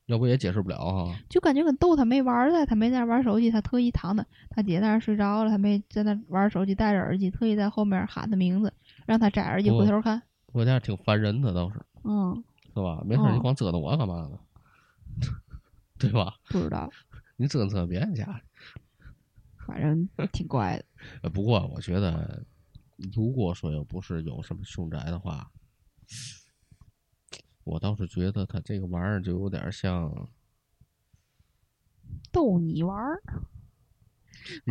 [0.07, 1.19] 要不也解释不了哈。
[1.31, 8.71] 就感觉跟逗他没玩儿似的，他没在那玩手机，他特意躺的，他姐在那儿睡着了，他没在那玩手机，戴着耳机，特意在后面喊他名字，
[9.07, 10.23] 让他摘耳机回头看。
[10.53, 13.03] 我家挺烦人的倒是，嗯，是吧？
[13.05, 14.39] 没事你哦光折腾我干嘛呢？
[15.99, 16.37] 对吧？
[16.49, 16.91] 不知道，
[17.37, 18.43] 你折腾折腾别人家。
[19.67, 20.85] 反正挺怪的。
[21.23, 22.45] 呃，不过我觉得，
[23.15, 25.51] 如果说要不是有什么凶宅的话，
[27.65, 30.29] 我倒是觉得他这个玩意儿就有点像，
[32.31, 33.23] 逗你玩儿。
[33.27, 33.41] 嗯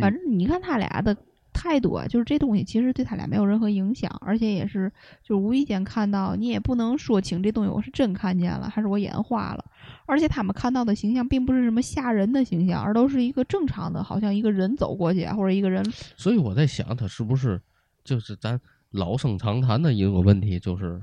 [0.00, 1.16] 反正你看他俩的
[1.64, 9.64] 态度啊，就是这东西其实对他俩没有任何影响，而且也是就是无意间看到，你也不能说清这东西我是真看见了还是我眼花了。
[10.04, 15.82] 而且他们看到的形象并不是什么吓人的形象，而都是一个正常的，好像一个人走过去或者一个人
[16.18, 17.58] 所以我在想，他是不是
[18.04, 21.02] 就是咱老生常谈的一个问题，就是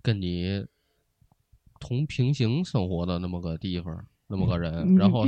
[0.00, 0.64] 跟你
[1.80, 5.24] 同平行生活的那么个地方，那么个人，嗯然后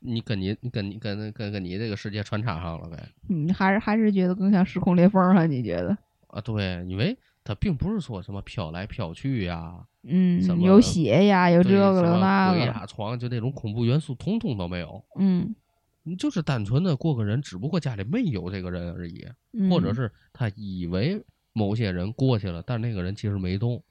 [0.00, 3.08] 你跟你你跟你跟跟跟你这个世界穿插上了呗？
[3.28, 5.46] 你，还是还是觉得更像时空裂缝啊？
[5.46, 5.96] 你觉得？
[6.28, 15.02] 啊，对，因为他并不是说什么飘来飘去呀，嗯什，么有血呀，有这个有那个，鬼压床，就那种恐怖元素，通通都没有。
[15.18, 15.54] 嗯，
[16.02, 21.20] 你就是单纯的过个人，只不过家里没有这个人而已，嗯或者是他以为
[21.52, 23.82] 某些人过去了，但那个人其实没动，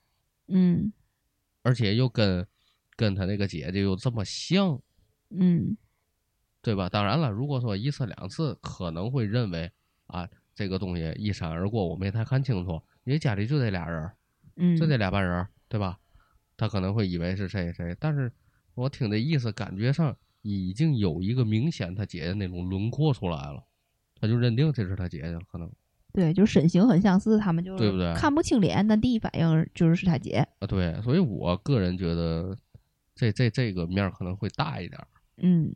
[0.48, 0.94] 嗯
[1.63, 2.46] 而且又跟
[2.95, 4.79] 跟他那个姐姐又这么像，
[5.29, 5.75] 嗯
[6.62, 6.89] 对吧？
[6.89, 9.71] 当然了，如果说一次两次，可能会认为
[10.08, 14.12] 啊，这个东西一闪而过，我没太看清楚，因为家里就这俩人，
[14.55, 15.99] 嗯，就这俩半人，对吧？
[16.58, 18.31] 他可能会以为是谁谁，但是
[18.73, 23.63] 我听这意思，感觉上已经有一个明显他姐姐那种轮廓出来了，
[24.19, 25.69] 他就认定这是他姐姐了，可能
[26.13, 30.47] 对，就身形很相似，他们就对不对看不清脸，但第一反应就是是他姐。
[30.60, 32.58] 啊，对，所以我个人觉得
[33.15, 35.08] 这这这个面儿可能会大一点儿。
[35.38, 35.73] 嗯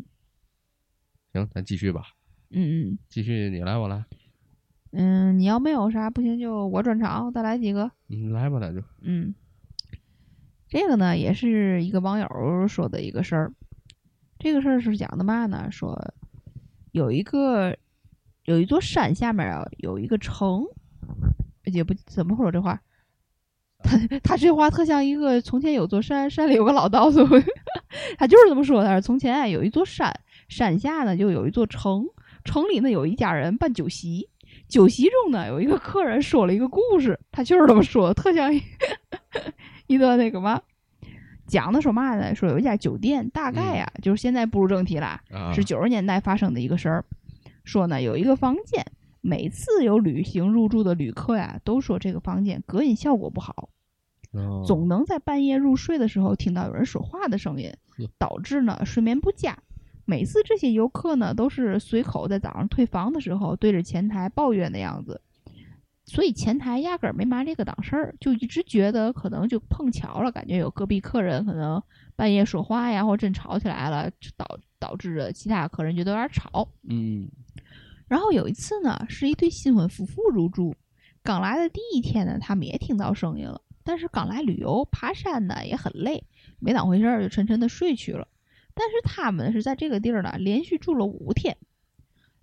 [1.34, 2.04] 行，咱继续吧，
[2.50, 4.04] 嗯嗯继续你来我来，
[4.92, 7.92] 嗯，你要没有啥不行，就我转场，再来几个。
[8.08, 9.34] 嗯，来吧，那就嗯，
[10.68, 13.54] 这个呢也是一个网友说的一个事儿。
[14.38, 15.70] 这个事儿是讲的嘛呢？
[15.72, 16.14] 说
[16.92, 17.78] 有一个
[18.46, 20.64] 有一座山下面啊有一个城，
[21.66, 22.82] 也不怎么说这话。
[23.84, 27.20] 他 他这话特像一个从前有座山，山里有个老道士。
[28.18, 29.02] 他就是这么说的。
[29.02, 30.14] 从前啊有一座山，
[30.48, 32.06] 山下呢就有一座城，
[32.44, 34.30] 城里呢有一家人办酒席，
[34.68, 38.62] 酒席中呢有一个客人说了一个故事，他就是这么说的，特像一
[39.88, 40.62] 一个那个嘛，
[41.48, 42.36] 讲的说嘛呢？
[42.36, 47.04] 说有一家酒店，大概呀、就是现在步入正题了，啊，是九十年代发生的一个事儿。
[47.64, 48.86] 说呢有一个房间，
[49.22, 53.70] 每次有旅行入住的旅客呀，都说这个房间隔音效果不好，
[54.32, 57.72] 哦总能在半夜入睡的时候听到有人说话的声音，
[58.18, 59.58] 导致呢睡眠不佳。
[60.06, 65.22] 每次这些游客呢都是随口在早上退房的时候对着前台抱怨的样子，
[66.06, 71.82] 所以前台压根儿没拿这个当事儿，就一直觉得可能就碰巧了，感觉有隔壁客人可能
[72.16, 76.68] 半夜说话呀，或真吵起来了，导导致着其他客人觉得有点吵。
[76.88, 77.30] 嗯
[78.10, 80.76] 然后有一次呢，是一对新婚夫妇入住，
[81.24, 86.26] 刚来的第一天呢，他们也听到声音了，但是刚来旅游爬山呢也很累，
[86.60, 88.28] 没当回事儿，就沉沉的睡去了。
[88.74, 91.56] 但是他们是在这个地儿呢连续住了五天，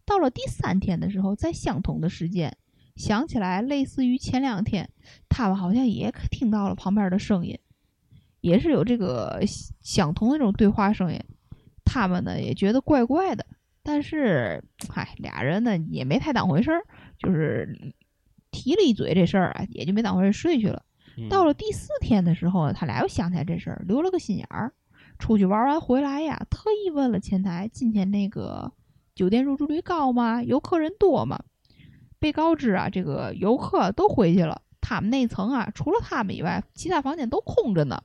[0.05, 2.57] 到了第三天的时候，在相同的时间，
[2.95, 4.89] 想起来类似于前两天，
[5.29, 7.59] 他们好像也听到了旁边的声音，
[8.41, 9.43] 也是有这个
[9.81, 11.21] 相同的这种对话声音，
[11.85, 13.45] 他们呢也觉得怪怪的。
[13.87, 16.83] 但是，嗨，俩人呢也没太当回事儿，
[17.19, 17.95] 就是
[18.51, 20.83] 提了一嘴这事儿啊，也就没当回事儿睡去了。
[21.17, 24.75] 嗯到了第四天的时候，他俩又想起来这事儿，留了个心眼儿。
[25.21, 28.73] 出去玩完回来呀，特意问了前台今天那个
[29.15, 30.43] 酒店入住率高吗？
[30.43, 31.39] 游客人多吗？
[32.19, 38.03] 被告知啊，这个游客都回去了，他们那层啊，除了他们以外，其他房间都空着呢。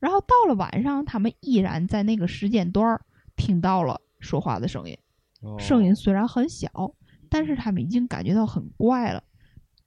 [0.00, 3.04] 然后到了晚上，他们依然在那个时间段儿
[3.36, 4.96] 听到了说话的声音。
[5.40, 6.94] 哦声音虽然很小，
[7.28, 9.22] 但是他们已经感觉到很怪了，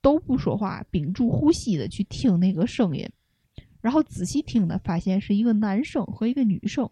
[0.02, 3.10] 都不说话，屏住呼吸的去听那个声音，
[3.82, 6.90] 然后仔细听呢，发现是一个男生和一个女生，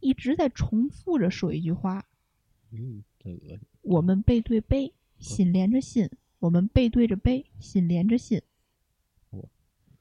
[0.00, 2.04] 一直在重复着说一句话
[2.70, 6.08] 嗯，真恶心，：“我们背对背，心连着心，
[6.38, 8.40] 我们背对着背，心连着心。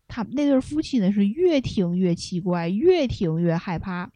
[0.09, 4.09] 他们那对夫妻呢是越听越奇怪，越听越害怕，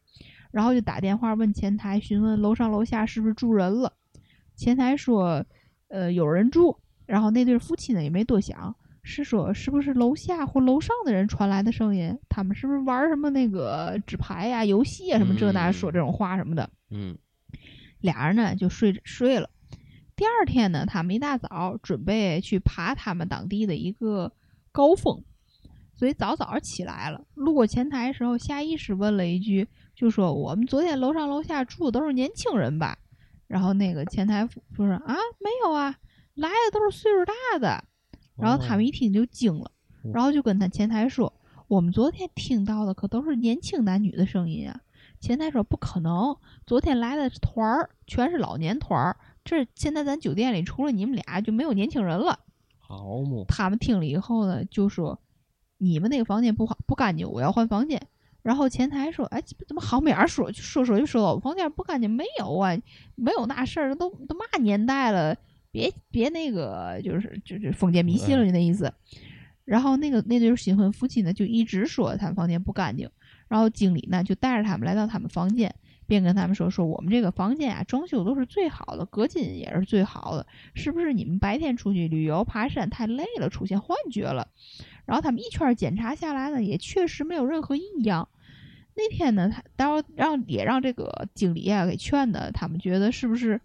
[0.52, 3.92] 然后就打电话问前台询问楼上楼下是不是住人了。
[4.56, 5.46] 前台说，
[5.88, 6.78] 呃，有人住。
[7.08, 8.74] 然后那对夫妻呢也没多想，
[9.04, 12.18] 是说是不是楼下或楼上的人传来的声音？
[12.30, 16.70] 他们是不是玩什么那个纸牌呀、游戏啊什么这那说这种话什么的？
[16.90, 17.18] 嗯
[18.00, 19.50] 俩人呢就睡着睡了。
[20.16, 24.32] 第二天呢，他们一大早准备去爬他们当地的一个
[24.72, 25.22] 高峰，
[25.96, 27.26] 所以早早起来了。
[27.34, 29.68] 路过前台的时候，下意识问了一句，
[30.02, 32.98] 就说：“我们昨天楼上楼下住的都是年轻人吧？”
[33.46, 35.96] 然后那个前台就说：“啊，没有啊，
[36.34, 37.84] 来的都是岁数大的。”
[38.36, 39.70] 然后他们一听就惊了，
[40.12, 41.32] 然后就跟他前台说
[41.70, 44.82] ：“我们昨天听到的可都是年轻男女的声音啊。”
[45.22, 46.36] 前台说：“不可能，
[46.66, 49.16] 昨天来的团儿全是老年团儿。
[49.46, 52.40] 这现在咱酒店里除了你们俩就没有年轻人了。”
[52.80, 55.22] 好嘛，他们听了以后呢，就说
[55.78, 58.02] ：“你们那个房间不好不干净，我要换房间。”
[58.42, 62.10] 然后前台说：“哎，怎么好没儿说说说就说我房间不干净？
[62.10, 62.76] 没有啊，
[63.16, 65.36] 没有那事儿，都都嘛年代了，
[65.72, 68.92] 别别那个就是就是封建迷信了就那意思。”
[69.64, 73.10] 然后那个那对新婚夫妻呢，就一直说他们房间不干净。
[73.48, 75.74] 然后经理呢就带着他们来到他们房间，
[76.08, 84.48] 便跟他们说：“说我们这个房间啊，装修都是最好的，隔音也是最好的，是不是你们白天出去旅游爬山太累了，出现幻觉了？”
[85.06, 88.28] 然后他们一圈检查下来呢，也确实没有任何异样。
[88.96, 93.60] 那天呢，他然后让也让这个经理啊给劝的，他们觉得是不是？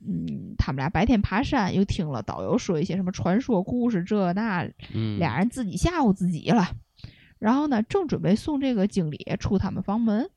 [0.00, 6.66] 嗯，他们俩白天爬山，又听了导游说一些什么传说故事，这那，嗯，俩人自己吓唬自己了。
[7.38, 10.30] 然后呢，正准备送这个经理出他们房门，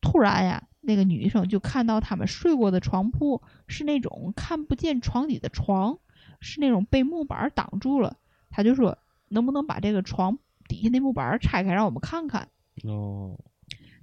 [0.00, 5.98] 突然呀，那个女生就看到他们睡过的床铺是那种看不见床底的床，
[6.40, 8.16] 是那种被木板挡住了。
[8.48, 8.96] 她就说
[9.34, 12.48] ：“能不能把这个床底下那木板拆开，让我们看看？”
[12.84, 13.38] 哦，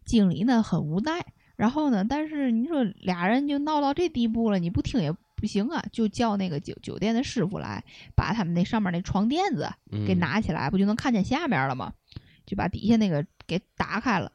[0.05, 1.25] 经理呢很无奈。
[1.55, 7.83] 然后呢，但是你说俩人就闹到这地步了，你不听也不行啊，就叫那个酒酒店的师傅来，
[8.15, 9.69] 把他们那上面那床垫子
[10.07, 11.93] 给拿起来，不就能看见下面了吗？
[12.47, 14.31] 就把底下那个给打开了，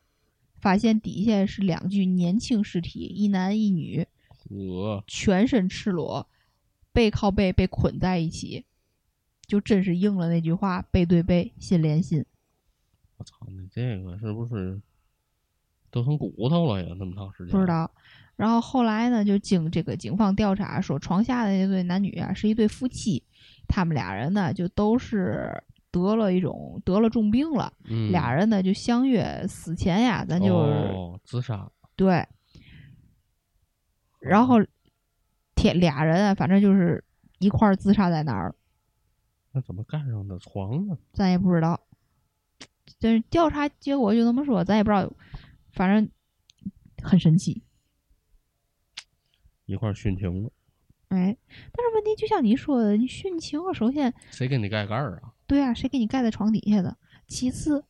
[0.61, 4.07] 发现底下是两具年轻尸体，一男一女，
[4.49, 6.29] 呃，全身赤裸，
[6.93, 8.65] 背靠背被捆在一起，
[9.47, 12.25] 就真是应了那句话：背对背，心连心。
[13.17, 14.81] 我操，你这个是不是
[15.91, 16.95] 都成骨头了呀？
[16.99, 17.91] 那么长时间不知道。
[18.37, 23.23] 然后后来呢，就经这个警方调查说，床下的那对男女啊是一对夫妻，
[23.67, 25.63] 他们俩人呢就都是。
[25.93, 27.73] 得了一种得了重病了，
[28.11, 30.93] 俩人呢就相约死前呀，咱就是
[31.25, 31.71] 自杀。
[31.95, 32.29] 对，
[34.19, 34.57] 然后
[35.55, 37.03] 天俩人啊，反正就是
[37.39, 38.55] 一块儿自杀在哪儿。
[39.57, 40.99] 那怎么干上的床呢？
[41.15, 41.81] 咱也不知道，
[42.99, 45.11] 就是调查结果就那么说，咱也不知道，
[45.73, 46.11] 反正
[47.03, 47.63] 很神奇。
[49.65, 50.53] 一块儿殉情了。
[51.09, 55.33] 哎，但是问题就像你说的，你殉情了，首先谁给你盖盖儿啊？
[55.47, 56.95] 对啊，谁给你盖在床底下的？
[57.27, 57.83] 其次，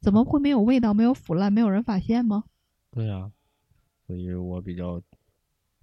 [0.00, 2.44] 怎么会没有味道、没有腐烂、没有人发现吗？
[2.90, 3.30] 对呀，
[4.06, 5.02] 所以我比较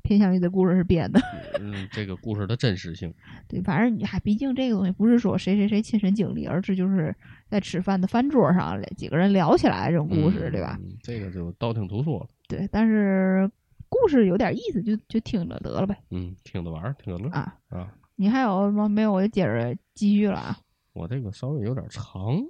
[0.01, 1.19] 偏向于这故事是编的。
[1.59, 3.13] 嗯，这个故事的真实性。
[3.47, 7.15] 对，反正你还毕竟这个东西不是说谁谁谁亲身经历，而是就是
[7.49, 10.79] 在吃饭的饭桌上几个人聊起来这种故事，对吧？
[11.03, 12.27] 这个就道听途说了。
[12.47, 13.49] 对，但是
[13.89, 15.97] 故事有点意思，就就听着得了呗。
[16.11, 17.91] 嗯，听着玩儿，听着乐啊啊！
[18.15, 18.87] 你还有什么？
[18.89, 20.57] 没有，我就接着继续了啊。
[20.93, 22.41] 我这个稍微有点长，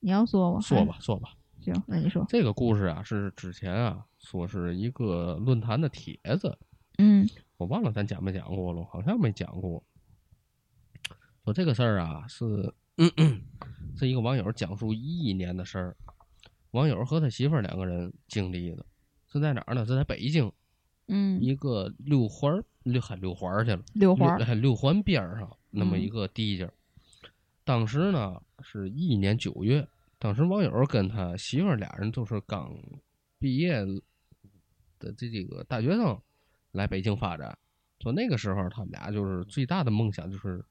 [0.00, 0.60] 你要说吗？
[0.60, 1.30] 说吧，说吧。
[1.60, 2.24] 行，那你说。
[2.28, 6.58] 这个故事啊，是之前啊，说是一个论坛的帖子。
[6.98, 7.28] 嗯。
[7.56, 9.84] 我忘了咱讲没讲过了，好像没讲过。
[11.44, 12.72] 说这个事儿啊，是
[13.96, 15.96] 是一个网友讲述一一年的事儿。
[16.70, 18.86] 网友和他媳妇儿两个人经历的，
[19.30, 19.84] 是在哪儿呢？
[19.84, 20.50] 是在北京。
[21.08, 21.38] 嗯。
[21.42, 23.82] 一个六环六还六环去了。
[23.92, 24.38] 六环。
[24.44, 26.70] 还六环边上那么一个地界。
[27.64, 29.86] 当时呢是一一年九月，
[30.20, 32.70] 当时网友跟他媳妇儿俩人都是刚
[33.38, 33.82] 毕业
[34.98, 36.20] 的这几个大学生
[36.72, 37.56] 来北京发展，
[38.00, 40.62] 说那个时候他们俩就是最大的梦想就是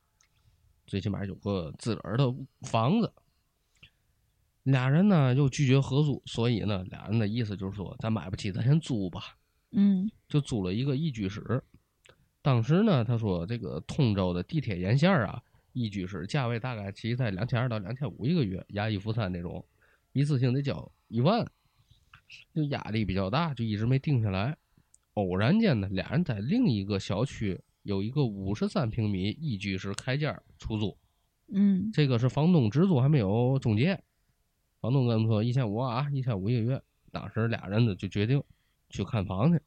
[0.85, 2.31] 最起码有个自个儿的
[2.61, 3.11] 房子。
[4.61, 9.35] 俩人呢又拒绝合租，所以呢俩人的意思就是说咱买不起，咱先租吧。
[9.71, 11.63] 嗯，就租了一个一居室。
[12.43, 15.41] 当时呢他说这个通州的地铁沿线啊。
[15.73, 19.65] 一居室价位大概其实在两千二到两千五一个月，押一付三那种，
[20.13, 21.49] 一次性得交一万，
[22.53, 24.57] 就压力比较大，就一直没定下来。
[25.13, 30.97] 偶然间呢，俩人在另一个小区有一个五十三平米一居室开间儿出租，
[31.47, 34.01] 嗯这个是房东直租，还没有中介。
[34.79, 36.81] 房东跟他们说一千五啊，一千五一个月。
[37.11, 38.41] 当时俩人呢就决定
[38.89, 39.59] 去看房去，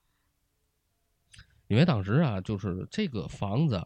[1.66, 3.84] 因为当时啊，就是这个房子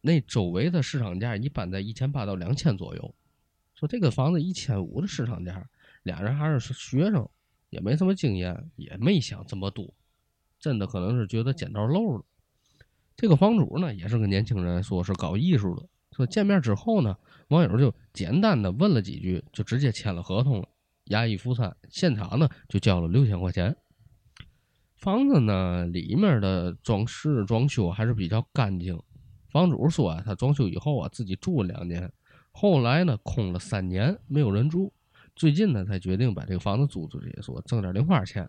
[0.00, 3.14] 那周围的市场价一般在一千八到两千左右。
[3.74, 5.68] 说这个房子一千五的市场价，
[6.02, 7.28] 俩人还是学生，
[7.70, 9.94] 也没什么经验，也没想这么多，
[10.58, 12.24] 真的可能是觉得捡到漏了。
[13.16, 15.86] 这个房主呢，也是个年轻人，说是搞艺术的。
[16.10, 17.16] 说见面之后呢，
[17.48, 20.68] 网友就简单的问了几句，就直接签了合同了，
[21.04, 23.76] 押一付三，现场呢就交了六千块钱。
[24.96, 29.00] 房子呢里面的装饰装修还是比较干净。
[29.50, 32.12] 房主说啊，他装修以后啊自己住了两年，
[32.50, 34.92] 后来呢空了三年没有人住，
[35.34, 38.48] 最近呢才决定把这个房子租出去，说挣点零花钱。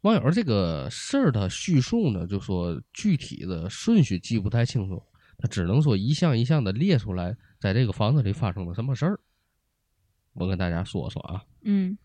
[0.00, 5.02] 网友这个事儿的叙述呢，就说具体的顺序记不太清楚，
[5.38, 9.18] 他只能说一项一项的列出来，在这个房子里发生了什么事儿。
[10.34, 11.96] 我跟大家说说啊，嗯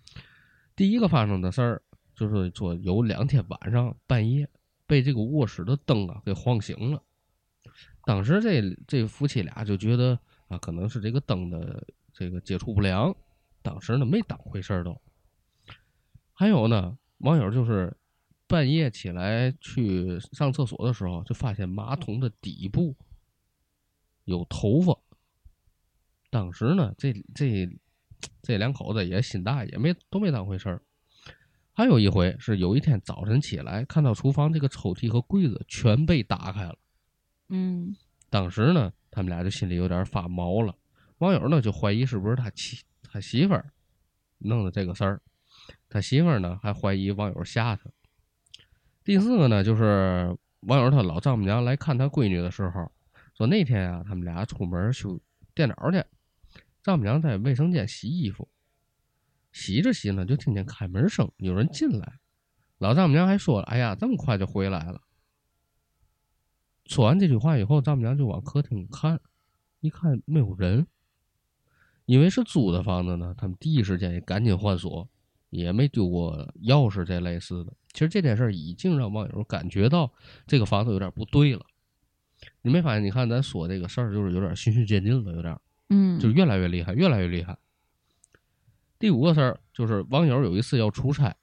[0.76, 1.82] 第一个发生的事儿
[2.16, 4.48] 就是说有两天晚上半夜
[4.88, 7.04] 被这个卧室的灯啊给晃醒了。
[8.06, 13.16] 当时这这夫妻俩就觉得啊，可能是这个灯的这个接触不良，
[13.62, 15.00] 当时呢没当回事儿都。
[16.34, 17.96] 还有呢，网友就是
[18.48, 22.96] 半夜起来去上厕所的时候，就发现马桶的底部
[24.24, 24.98] 有头发。
[26.32, 27.70] 当时呢，这这
[28.42, 30.82] 这两口子也心大，也没都没当回事儿。
[31.74, 36.78] 还有一回是有一天早晨起来，看到厨房这个抽屉和柜子全被打开了。
[37.50, 37.96] 嗯
[38.30, 40.76] 当时呢，他们俩就心里有点发毛了。
[41.18, 43.72] 网友呢就怀疑是不是他妻他媳妇儿
[44.38, 45.22] 弄的这个事儿，
[45.90, 47.90] 他媳妇儿呢还怀疑网友吓他。
[49.04, 52.92] 第四个呢，就是网友他老丈母娘来看他闺女的时候，
[53.36, 55.20] 说那天啊，他们俩出门修
[55.56, 56.04] 电脑去，
[56.84, 58.48] 丈母娘在卫生间洗衣服，
[59.52, 62.20] 洗着洗呢，就听见开门声，有人进来。
[62.78, 65.02] 老丈母娘还说了：“哎呀，这么快就回来了。”
[66.90, 69.22] 说完这句话以后，丈母娘就往客厅看，
[69.80, 70.88] 一看没有人，
[72.06, 75.08] 因为是租的房子呢，他们第一时间也赶紧换锁，
[75.52, 77.72] 也没丢过钥匙这类似的。
[77.94, 80.12] 其实这件事儿已经让网友感觉到
[80.48, 81.64] 这个房子有点不对了。
[82.64, 83.04] 你没发现？
[83.04, 85.56] 你看咱说这个事儿，就是有点循序渐进了，有点
[85.90, 87.56] 嗯，就越来越厉害，越来越厉害。
[88.98, 91.36] 第五个事儿就是网友有一次要出差，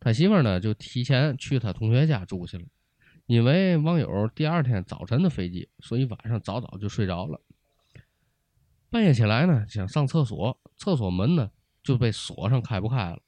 [0.00, 2.64] 他媳妇儿呢就提前去他同学家住去了。
[3.26, 7.40] 因为网友第二天早晨的飞机，所以晚上早早就睡着了。
[8.90, 11.50] 半夜起来呢，想上厕所，厕所门呢
[11.82, 13.22] 就被锁上，开不开了。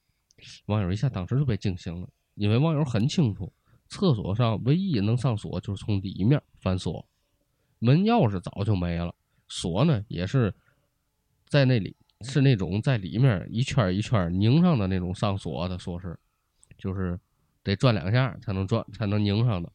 [0.67, 3.51] 网友一下当时就被惊醒了，因为网友很清楚，
[3.89, 7.09] 厕所上唯一能上锁就是从里面反锁，
[7.79, 9.15] 门钥匙早就没了，
[9.49, 10.53] 锁呢也是
[11.47, 16.19] 在那里，是那种在里面一圈一圈拧上的那种上锁的，说是
[16.77, 17.19] 就是
[17.63, 19.73] 得转两下才能转才能拧上的。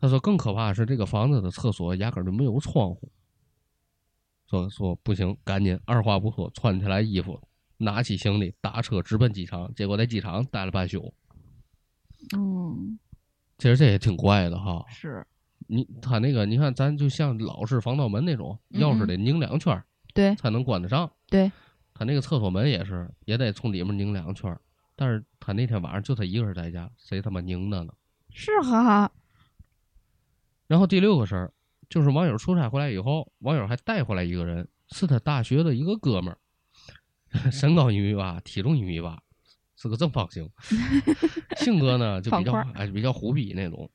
[0.00, 3.12] 他说更可怕的是这个房子的厕所压根儿就没有窗户。
[4.48, 7.40] 说说不行，赶紧二话不说穿起来衣服，
[7.76, 9.72] 拿起行李打车直奔机场。
[9.74, 11.12] 结果在机场待了半宿。
[12.34, 12.98] 嗯
[13.58, 14.84] 其实这也挺怪的哈。
[14.88, 15.26] 是
[15.66, 19.84] 你他那个，你看咱就像老式防盗门那种，嗯钥匙得拧两圈儿
[20.14, 21.08] 对才能关得上。
[21.28, 21.52] 对，
[21.94, 24.60] 他那个厕所门也是，也得从里面拧两圈儿。
[24.96, 27.92] 但是他那天晚上就他一个人在家，谁他妈拧的呢？
[28.34, 29.10] 是哈，
[30.70, 31.52] 然后第六个事儿，
[31.88, 36.38] 就是网友出差回来以后，网友还带回来一个人，是他大学的一个哥们儿，
[37.50, 39.20] 身高一米八，体重一米八，
[39.74, 40.48] 是个正方形，
[41.58, 43.90] 性格呢就比较哎比较虎逼那种。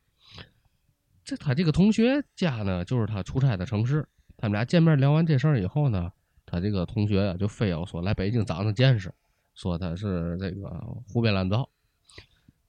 [1.24, 4.06] 这他这个同学家呢，就是他出差的城市。
[4.36, 6.12] 他们俩见面聊完这事儿以后呢，
[6.46, 9.10] 他这个同学呀就非要说来北京长长见识，
[9.54, 10.70] 说他是这个
[11.08, 11.70] 胡编乱造。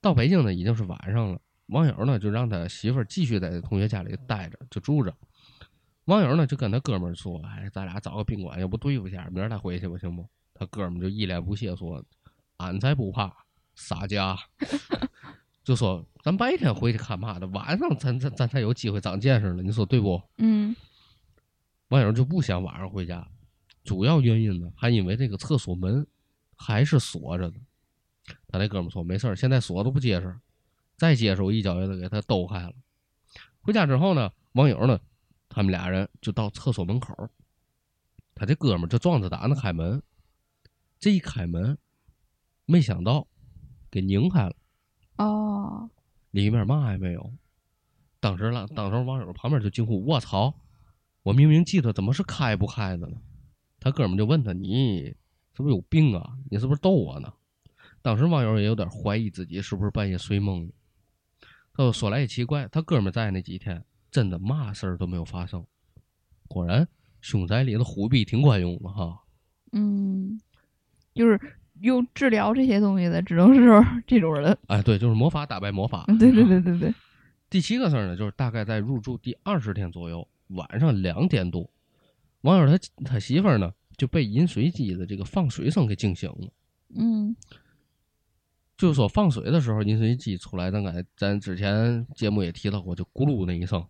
[0.01, 1.41] 到北京呢已经是晚上了。
[1.67, 5.15] 网友呢就让他媳妇儿继续在同学家里待着，就住着。
[6.05, 12.03] 网友呢就跟他哥们儿说：“哎，咱俩找个宾馆，要不对付一下，明儿再回去吧，行不？”他哥们儿就一脸不屑说
[12.59, 13.35] ：“俺才不怕，
[13.75, 14.37] 洒家。”
[15.65, 20.23] 就说咱白天回去看嘛的，晚上咱咱咱才有机会长见识呢，你说对不？
[20.39, 20.75] 嗯
[21.89, 23.27] 网友就不想晚上回家，
[23.83, 26.07] 主要原因呢还因为这个厕所门
[26.55, 27.57] 还是锁着的。
[28.49, 30.37] 他那哥们儿说：“没事儿，现在锁都不结实，
[30.97, 32.73] 再结实我一脚也得给他兜开了。”
[33.61, 35.01] 回家之后呢，网友呢，
[35.49, 37.15] 他们俩人就到厕所门口，
[38.35, 40.03] 他这哥们儿就壮着胆子开门，
[40.99, 41.77] 这一开门，
[42.65, 43.27] 没想到
[43.91, 44.55] 给拧开了，
[45.19, 45.91] 哦，
[46.31, 47.33] 里面嘛也没有，
[48.21, 50.55] 当时了，当时网友旁边就惊呼：“我操！
[51.23, 53.17] 我明明记得怎么是开不开的呢？”
[53.81, 55.15] 他哥们就问他：“你
[55.55, 56.39] 是不是有病啊？
[56.51, 57.33] 你是不是逗我呢？”
[58.01, 60.71] 当时网友也有点怀疑自己是不是半夜睡梦
[61.77, 61.79] 了。
[61.79, 65.65] 他说：“说来也奇怪，他哥们在那几天真的嘛事儿都没有发生。
[66.49, 66.89] 果然，
[67.21, 69.23] 凶宅里的虎逼挺管用的哈。
[69.73, 70.41] 嗯，
[71.15, 71.39] 就是
[71.81, 74.57] 用治疗这些东西的，只能是这种人。
[74.69, 76.05] 哎，对，就是魔法打败魔法。
[76.19, 76.95] 对对对对对。
[77.51, 81.71] 第七个事儿呢，就是大概在入住第二十天左右，晚上两点多，
[82.41, 86.53] 网友他他媳妇儿呢就被饮水机的这个放水声给惊醒了。
[86.97, 87.37] 嗯，
[88.77, 93.87] 就是说放水的时候，饮水机出来，咱刚才咱之前节目也提到过，就咕噜那一声，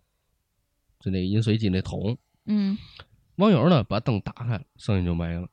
[0.99, 2.17] 就那饮水机那桶。
[2.45, 2.77] 嗯，
[3.35, 5.49] 网友呢把灯打开了，声音就没了。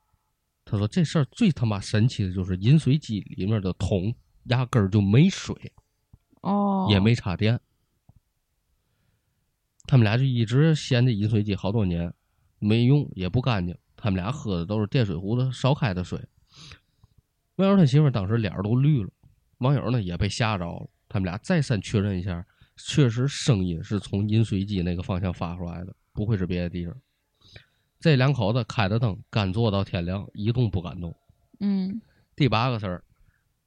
[0.63, 4.15] 他说这事儿最他妈神奇的就是饮水机里面的桶
[4.45, 5.53] 压根儿就没水，
[6.41, 7.59] 哦，也没插电。
[9.87, 12.11] 他们俩就一直闲着饮水机好多年，
[12.57, 13.77] 没用也不干净。
[13.97, 16.19] 他们俩喝的都是电水壶的烧开的水。
[17.57, 19.09] 网友他媳妇当时脸都绿了，
[19.65, 20.87] 网友呢也被吓着了。
[21.09, 22.45] 他们俩再三确认一下，
[22.77, 26.95] 确实声音是从饮水机那个方向发出来的，不会是别的地方。
[27.99, 31.15] 这两口子开着灯干坐到天亮，一动不敢动。
[31.59, 31.99] 嗯，
[32.35, 33.03] 第八个事儿，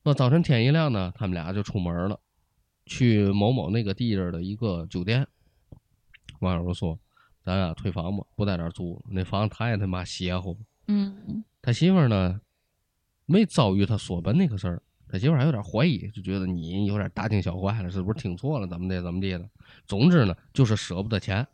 [0.04, 2.20] 那早晨天一亮呢，他们俩就出门了，
[2.86, 5.26] 去某某那个地儿的一个酒店。
[6.40, 6.96] 网友说
[7.42, 9.06] ：“咱俩退房吧，不在这儿住了。
[9.10, 12.40] 那房子太他妈邪乎。”嗯，他媳妇儿呢，
[13.26, 18.66] 没遭遇他锁门那个事儿，他媳妇还有点怀疑，就觉得你有点大惊小怪了，是不是听错了？
[18.66, 19.02] 怎么的？
[19.02, 19.48] 怎么地的？
[19.86, 21.46] 总之呢，就是舍不得钱，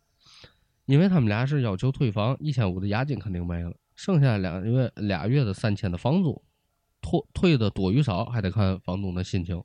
[0.86, 6.42] 因为他们俩是要求退房，一千五的押金肯定没了，剩下两月俩月的三千的房租，
[7.00, 9.62] 退退的多与少还得看房东的心情。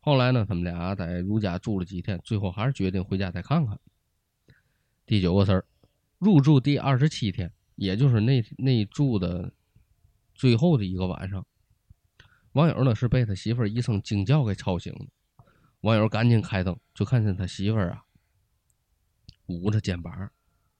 [0.00, 3.78] 后来呢，他们俩在如家住了几天，最后还是决定回家再看看。
[5.06, 5.64] 第九个事儿，
[6.18, 9.52] 入住第二十七天，也就是那那住的
[10.34, 11.46] 最后的一个晚上，
[12.54, 15.06] 网友呢是被他媳妇儿一声惊叫给吵醒的。
[15.82, 18.02] 网友赶紧开灯，就看见他媳妇儿啊
[19.46, 20.30] 捂着肩膀。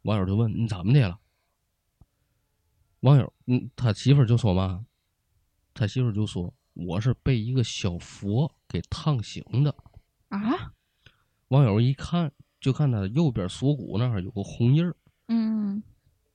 [0.03, 1.20] 网友就问：“你怎么的了？”
[3.01, 4.85] 网友嗯，他媳妇儿就说嘛
[5.72, 9.75] ：“他媳妇儿就说我是被一个小佛给烫醒的。”
[10.29, 10.72] 啊！
[11.49, 12.33] 网友一看。
[12.61, 14.97] 就看他右边锁骨那儿有个红印儿，
[15.29, 15.83] 嗯，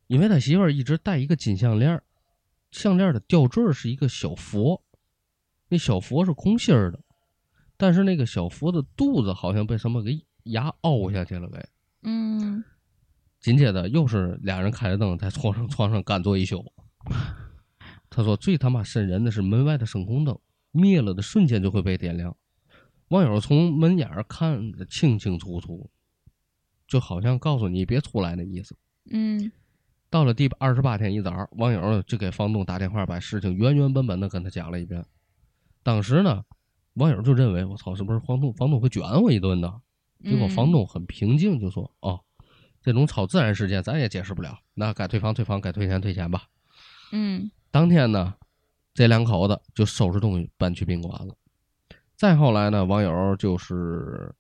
[0.06, 2.00] 因为他媳妇儿一直戴一个金项链，
[2.70, 4.80] 项链的吊坠是一个小佛，
[5.70, 7.00] 那小佛是空心儿的，
[7.78, 11.70] 但是那个小佛的肚子好像被什么给牙凹下去了，呗，
[12.04, 12.64] 嗯，
[13.40, 16.66] 紧接着又是俩人开着灯在床上床上干坐一宿。
[18.10, 20.38] 他说最他妈瘆人的是门外的声控灯
[20.72, 22.36] 灭了的瞬间就会被点亮，
[23.10, 25.90] 网友从门眼儿看得清清楚楚。
[26.88, 28.76] 就好像告诉你别出来的意思。
[29.12, 29.52] 嗯，
[30.10, 35.06] 到了第二十八天一早，网友就给房东打电话，把事情原原本本的跟他讲了一遍。
[35.90, 36.44] 当时呢，
[36.94, 39.82] 网友就认为我操，是不是房东房东会卷我一顿呢？
[40.24, 42.24] 结果房东很平静，就说：“哦，
[42.80, 46.44] 这种超自然事件咱也解释不了，那该退房退房，该退钱退钱吧。”
[47.12, 48.36] 嗯，当天呢，
[48.94, 51.36] 这两口子就收拾东西搬去宾馆了。
[52.16, 54.32] 再后来呢，网友就是。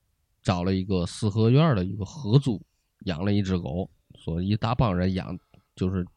[0.41, 2.66] 找了一个四合院的一个合租，
[3.06, 5.38] 养了一只狗，说一大帮人养，
[5.76, 6.08] 就是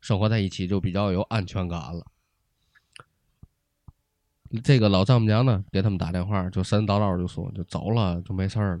[0.00, 2.04] 生活在一起就比较有安全感了。
[4.62, 8.80] 这个老丈母娘呢，给他们打电话，就神叨叨就说就走了，就没事了。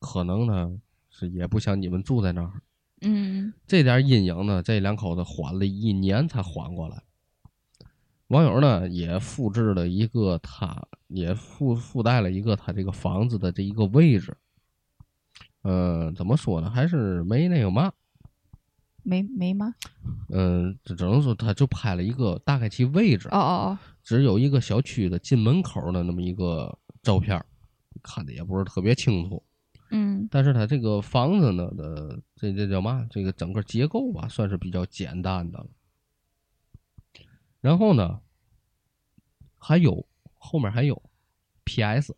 [0.00, 0.70] 可能呢
[1.10, 2.52] 是也不想你们住在那儿。
[3.02, 7.02] 嗯，这点阴影呢，这两口子缓了一年才缓过来。
[8.28, 14.36] 网友呢也复制了一个，他也附附带了一个他这个房子的这一个位置。
[15.62, 16.70] 呃，怎么说呢？
[16.70, 17.92] 还是没那个嘛？
[19.04, 19.74] 没没吗？
[20.30, 23.28] 嗯，只只能说他就拍了一个大概其位置。
[23.28, 27.44] 哦哦哦，只有一个小区的进门口的那么一个照片，
[28.02, 29.42] 看的也不是特别清楚。
[29.90, 33.06] 嗯，但是他这个房子呢的这这叫嘛？
[33.10, 35.68] 这个整个结构吧，算是比较简单的了。
[37.60, 38.20] 然后呢，
[39.56, 41.02] 还有后面还有
[41.64, 42.14] ，P.S.，P.S.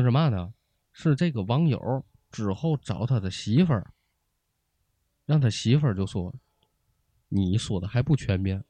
[0.00, 0.52] 是嘛呢？
[0.92, 3.92] 是这个网友之后找他的媳妇儿，
[5.24, 6.34] 让他媳妇儿就说
[7.30, 8.64] ：“你说的还不全面，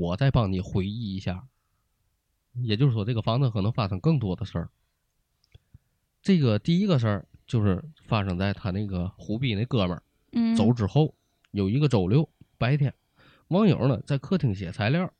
[0.00, 1.46] 我再帮你回忆一下。”
[2.62, 4.70] 也就是说，这个房子可能发生更多的事儿。
[6.22, 10.02] 这个第一个事儿就是发生在他那个虎逼那哥们儿
[10.56, 11.14] 走之后，
[11.50, 12.94] 有一个周六白天。
[13.48, 15.12] 网友呢在客厅写材料，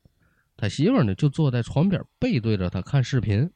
[0.57, 3.51] 他媳妇呢就坐在床边背对着他看视频。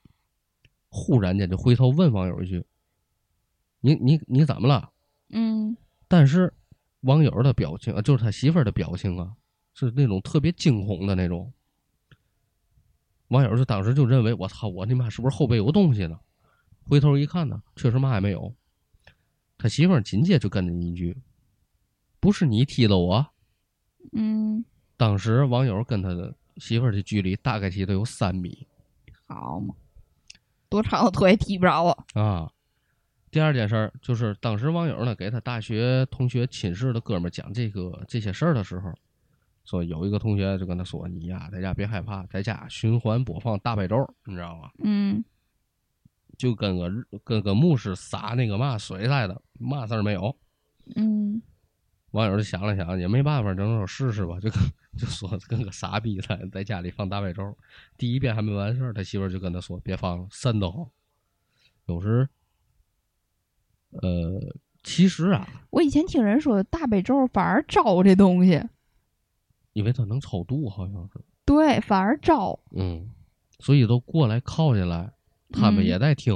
[0.90, 2.66] 忽然间就回头问网友一句
[3.80, 4.92] ：“你你你怎么了？
[5.30, 6.54] 嗯但是
[7.02, 9.36] 网友的表情啊，就是他媳妇儿的表情啊，
[9.88, 11.52] 是那种特别惊恐的那种。
[13.30, 16.20] 网友就当时就认为我操，我他妈是不是后背有东西呢？
[16.88, 18.54] 回头一看呢，确实嘛也没有。
[19.58, 21.16] 他媳妇儿紧接就跟着一句
[22.20, 23.28] ：“不是你踢的我。
[24.14, 24.66] 嗯，”
[24.98, 28.66] 当时网友跟他的媳妇儿的距离大概其得有三米
[29.28, 29.76] 好嘛，
[30.70, 32.06] 多长的腿踢不着啊。
[32.14, 32.52] 啊。
[33.30, 38.92] 第二件事儿就是，当时网友呢给他大学同学寝室的哥们儿讲这个这些事儿的时候，
[39.70, 43.96] 说有一个同学就跟他说：“你呀，在家别害怕，在家循环播放大悲咒，
[44.26, 44.72] 你知道吗？
[44.84, 45.24] 嗯
[46.38, 46.92] 就跟个
[47.24, 50.36] 跟个牧师撒那个嘛水似的，嘛事儿没有。”
[50.96, 51.40] 嗯
[52.12, 54.60] 网友就想了想，也没办法，只能说试试吧，就跟
[54.98, 57.56] 就说跟个傻逼似的，在家里放大悲咒。
[57.96, 60.90] 第一遍还没完事儿，他媳妇就跟他说：“别放了，瘆得慌。”
[61.86, 62.28] 有时，
[64.02, 64.40] 呃，
[64.82, 68.64] 其实啊，我以前听人说大悲咒反而招这东西，
[69.80, 72.60] 因为他能超度，好像是，对，反而招。
[72.72, 73.10] 嗯，
[73.60, 75.10] 所以都过来靠下来，
[75.54, 76.34] 他们嗯也在听。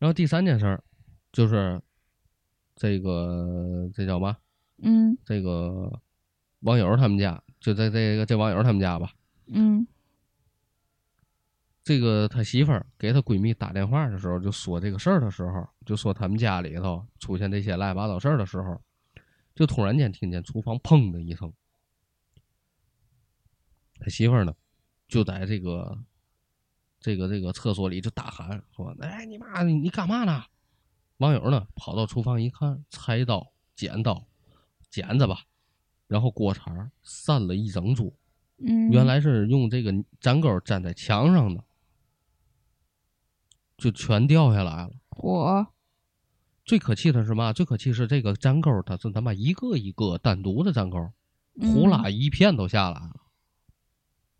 [0.00, 0.82] 然后第三件事儿，
[1.30, 1.80] 就是
[2.74, 4.36] 这个这叫嘛？
[4.78, 6.00] 嗯这个
[6.62, 9.12] 网友他们家，就在这个这网友他们家吧。
[9.46, 9.86] 嗯
[11.84, 18.82] 这个他媳妇儿给他闺蜜打电话的时候，就说这个事儿的时候，就说他们家里头出现这些乱七八糟事儿的时候，
[19.54, 21.52] 就突然间听见厨房砰的一声，
[24.00, 24.54] 他媳妇儿呢，
[25.08, 25.98] 就在这个
[27.00, 30.44] 这个这个厕所里就大喊说：“哎，你妈，你你干嘛呢？”
[31.18, 34.26] 网友呢跑到厨房一看，菜刀、剪刀、
[34.90, 35.44] 剪子吧，
[36.06, 38.12] 然后锅铲儿散了一整桌。
[38.58, 41.64] 嗯，原来是用这个粘钩粘在墙上的，
[43.78, 44.90] 就全掉下来了。
[45.10, 45.66] 我
[46.64, 47.52] 最可气的是嘛？
[47.52, 50.98] 最可气是这个粘钩，它是他妈一个一个单独的粘钩，
[51.60, 53.14] 嗯呼啦一片都下来了，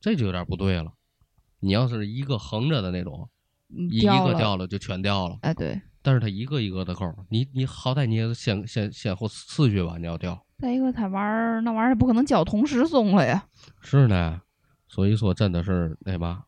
[0.01, 0.93] 这就有点不对了。
[1.61, 3.29] 你要是一个横着的那种，
[3.69, 5.39] 一一个，掉了就全掉了。
[5.43, 5.81] 哎对。
[6.03, 10.47] 但是它一个一个的钩，你你好歹你也先先先后次序吧，你要掉。
[10.59, 13.49] 再一个，他玩儿那玩意儿不可能脚同时松了呀。
[13.81, 14.41] 是呢，
[14.87, 16.45] 所以说真的是那嘛，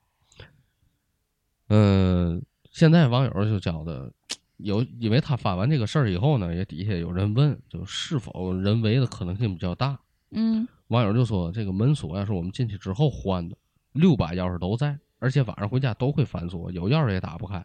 [1.69, 2.41] 嗯，
[2.71, 4.13] 现在网友就觉得
[4.59, 9.99] 有，因为他发完这个事儿以后呢，也底下有人问，就是否人为的可能性比较大。
[10.31, 13.57] 嗯网友就说，这个门锁呀是我们进去之后换的，
[13.93, 17.65] 六把钥匙都在，而且晚上回家都会反锁，有钥匙也打不开。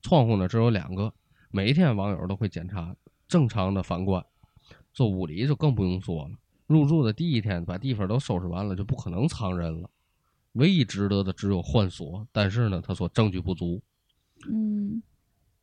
[0.00, 1.12] 窗户呢只有两个，
[1.50, 2.94] 每天网友都会检查，
[3.28, 4.24] 正常的反关。
[4.92, 6.30] 这屋里就更不用说了，
[6.66, 9.90] 入住的第一天把地方都收拾完了，就不可能藏人了。
[10.52, 13.82] 唯一值得的只有换锁，但是呢，他说证据不足。
[14.48, 15.02] 嗯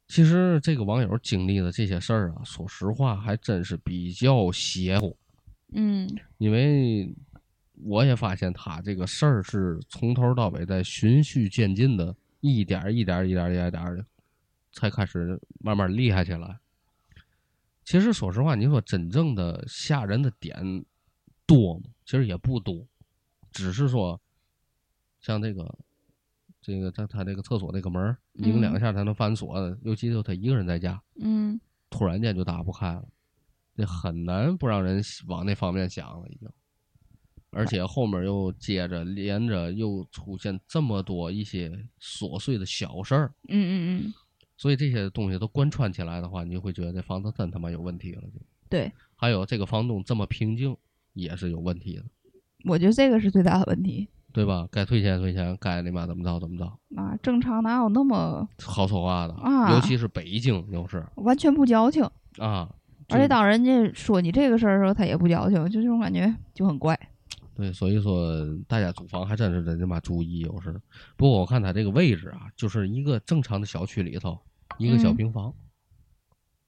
[0.08, 5.16] 其实这个网友经历的这些事儿啊，说实话还真是比较邪乎。
[5.72, 7.14] 嗯因为
[7.84, 14.06] 我也发现他这个事儿是从头到尾在循序渐进的，一点儿一点儿一点儿一点点的，
[14.72, 16.60] 才开始慢慢厉害起来。
[17.86, 20.86] 其实说实话，你说真正的吓人的点
[21.46, 21.86] 多吗？
[22.06, 22.86] 其实也不多，
[23.52, 24.20] 只是说
[25.20, 25.80] 像这个
[26.62, 31.60] 这个在他这个厕所那个门儿拧两下才能反锁的，尤其就他一个人在家，嗯
[31.90, 33.08] 突然间就打不开了，
[33.80, 36.50] 这很难不让人往那方面想了，已经。
[37.52, 43.74] 而且后面又接着连着又出现这么多一些琐碎的小事儿，嗯嗯
[44.06, 44.14] 嗯，
[44.56, 48.22] 所以这些东西都贯穿起来的话，你就会觉得这房子真他妈有问题了。
[48.22, 50.78] 就对，还有这个房东这么平静
[51.14, 52.04] 也是有问题的，
[52.66, 54.68] 我觉得这个是最大的问题对吧？
[54.72, 56.66] 该退钱退钱，该你妈怎么着怎么着，
[57.02, 57.18] 啊！
[57.24, 62.08] 正常哪有那么好说话的，啊尤其是北京又是完全不矫情？
[62.38, 62.70] 啊，
[63.10, 66.98] 而且当人家说你这个事儿的时候，他也不矫情，就这种感觉就很怪。
[67.56, 70.80] 对，所以说大家租房还真是得他妈注意，有时。
[71.18, 74.40] 不过我看他这个位置啊，就是一个正常的小区里头，
[74.78, 75.54] 一个小嗯平房，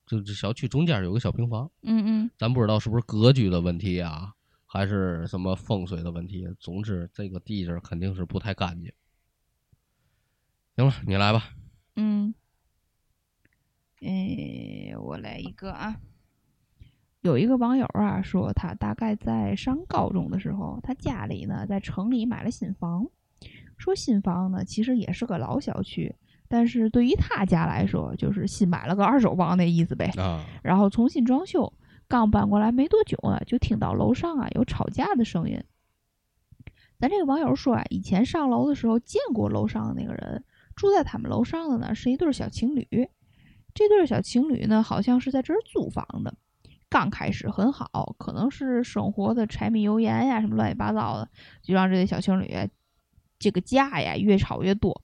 [0.05, 4.33] 就这小区中间有个小平房，嗯嗯咱不知道是不是格局的问题啊，
[4.65, 6.45] 还是什么风水的问题。
[6.59, 8.91] 总之，这个地界儿肯定是不太干净。
[10.75, 11.51] 行了，你来吧。
[11.95, 12.33] 嗯，
[14.01, 15.95] 诶，我来一个啊。
[17.21, 23.05] 有一个网友啊说，他大概在上高中的时候，他家里呢在城里买了新房。
[23.77, 26.15] 说新房呢其实也是个老小区，
[26.47, 30.05] 但是对于他家来说，就是新买了个二手房那意思呗。
[30.17, 31.71] 啊，然后重新装修，
[32.07, 35.63] 刚搬过来没多久啊，就听到楼上啊有吵架的声音。
[36.99, 40.43] 咱这个网友说啊，以前上楼的时候见过楼上的那个人，
[40.75, 42.87] 住在他们楼上的呢是一对小情侣。
[43.73, 46.35] 这对小情侣呢，好像是在这儿租房的。
[46.91, 51.27] 刚开始很好，可能是生活的柴米油盐呀，什么乱七八糟的，
[51.63, 52.53] 就让这对小情侣
[53.39, 55.01] 这个架呀越吵越多，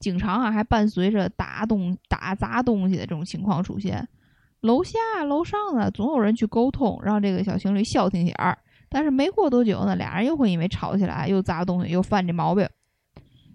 [0.00, 4.06] 经常啊还伴随着打东打砸东西的这种情况出现。
[4.62, 8.58] 楼下楼上呢，总有人去沟通，让这个小情侣消停点儿。
[8.88, 12.68] 但是没过多久呢，俩人又会因为吵起来，又砸东西，又犯这毛病。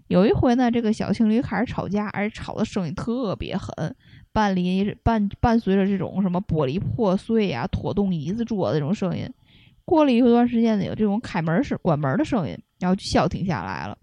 [0.06, 3.94] 有一回呢，这个小情侣开始吵架，而且吵的声音特别狠，
[4.34, 9.26] 伴离伴伴随着这种什么玻璃破碎呀、拖动椅子桌子这种声音。
[9.84, 13.96] 过了一段时间呢，有这种开门声、关门的声音，然后就消停下来了。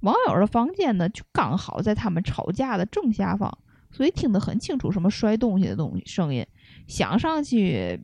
[0.00, 3.52] 网友的房间呢，就刚好在他们吵架的正下方，
[3.90, 6.46] 所以听得很清楚，什么摔东西的东西声音。
[6.86, 8.00] 想上去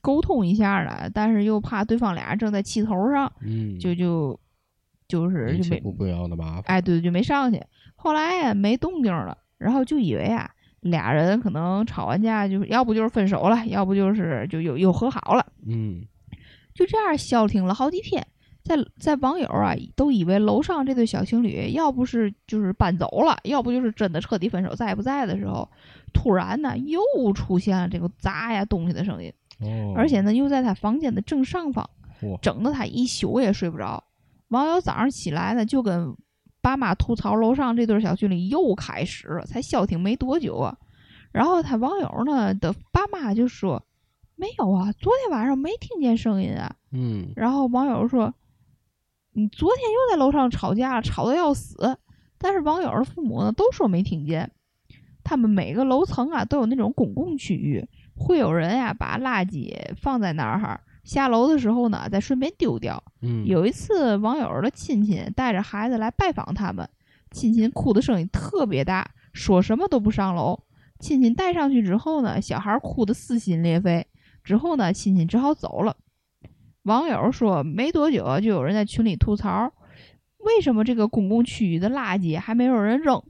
[0.00, 4.40] 沟通一下了，但是又怕对方俩人正在气头上，嗯，就就
[5.06, 6.62] 就是就没不不要的麻烦。
[6.66, 7.62] 哎，对，就没上去。
[7.94, 10.50] 后来呀，没动静了，然后就以为啊，
[10.80, 15.46] 俩人可能吵完架，就是要不就是分手了，要不就是就又又和好了。
[15.66, 16.02] 嗯，
[16.74, 18.26] 就这样消停了好几天。
[18.64, 25.66] 在在网友啊，都以为楼上这对小情侣要不是就是搬走了，要不就是真的彻底分手，在不在的时候，
[26.12, 27.00] 突然呢又
[27.32, 31.88] 出现了这个砸呀东西的声音，哦，而且呢又在他房间的正上方，
[32.20, 34.04] 嚯整得他一宿也睡不着。
[34.48, 36.14] 网友早上起来呢，就跟
[36.60, 40.76] 爸妈吐槽楼上这对小情侣又开始了，才消停没多久啊。
[41.32, 43.82] 然后他网友呢的爸妈就说
[44.34, 46.74] ：“没有啊，昨天晚上没听见声音啊。
[46.90, 48.34] 嗯”然后网友说
[49.32, 51.98] ：“你昨天又在楼上吵架，吵得要死。”
[52.38, 54.50] 但是网友的父母呢都说没听见。
[55.24, 57.86] 他们每个楼层啊都有那种公共区域，
[58.16, 60.80] 会有人呀、把垃圾放在那儿哈。
[61.08, 63.02] 下楼的时候呢，再顺便丢掉。
[63.22, 66.86] 嗯，有一次，网友的亲戚带着孩子来拜访他们，
[67.30, 70.60] 亲戚哭的声音特别大，说什么都不上楼。
[71.00, 74.06] 亲戚带上去之后呢，小孩哭得撕心裂肺。
[74.44, 75.96] 之后呢，亲戚只好走了。
[76.82, 79.72] 网友说，没多久啊就有人在群里吐槽，
[80.36, 83.22] 为什么这个公共区域的垃圾还没有人扔？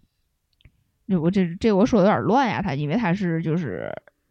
[1.20, 3.88] 我这这我说的有点乱呀，他因为他是就是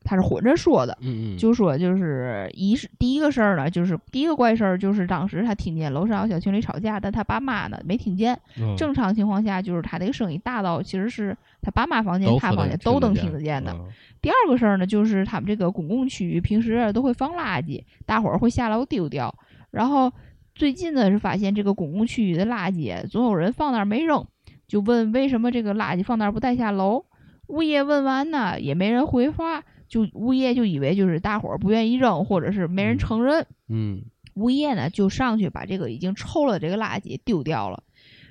[0.07, 8.33] 他是混着说的，嗯嗯，就说就是一是第一个事儿呢，就是第一个怪事儿就是当时他听见楼上有小情侣吵架，但他爸妈呢没听见。
[8.57, 13.71] 嗯正常情况下，就是他这个声音大到其实是他爸妈房间、他房间都能听听得见的。
[13.73, 13.85] 嗯
[14.19, 19.33] 第二个事儿呢，就是他们这个公共区域平时都会放垃圾，大伙儿会下楼丢掉。
[19.69, 20.11] 然后
[20.55, 24.25] 最近呢是发现这个公共区域的垃圾总有人放那儿没扔，
[24.67, 27.05] 就问为什么这个垃圾放那儿不带下楼。
[27.47, 33.45] 物业问完呢也没人回话，就物业就以为就是大伙儿不愿意扔，或者是没人嗯承认。
[33.69, 34.01] 嗯
[34.35, 37.83] 物业呢就上去把这个已经臭了这个垃圾丢掉了，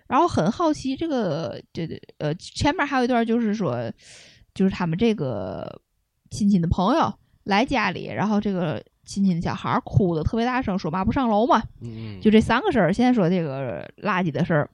[0.06, 3.90] 然后很好奇这个这这呃前面还有一段就是说，
[4.54, 5.80] 就是他们这个
[6.30, 12.92] 亲戚的朋友来家里，然后这个亲戚的小孩儿哭的特别大声，说嘛不上楼嘛，嗯嗯，就这三个事儿。
[12.92, 14.70] 先说这个垃圾的事儿，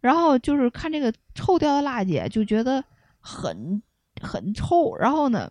[0.00, 2.84] 然后就是看这个臭掉的垃圾，就觉得
[3.18, 3.82] 很
[4.20, 4.96] 很臭。
[4.96, 5.50] 然后呢，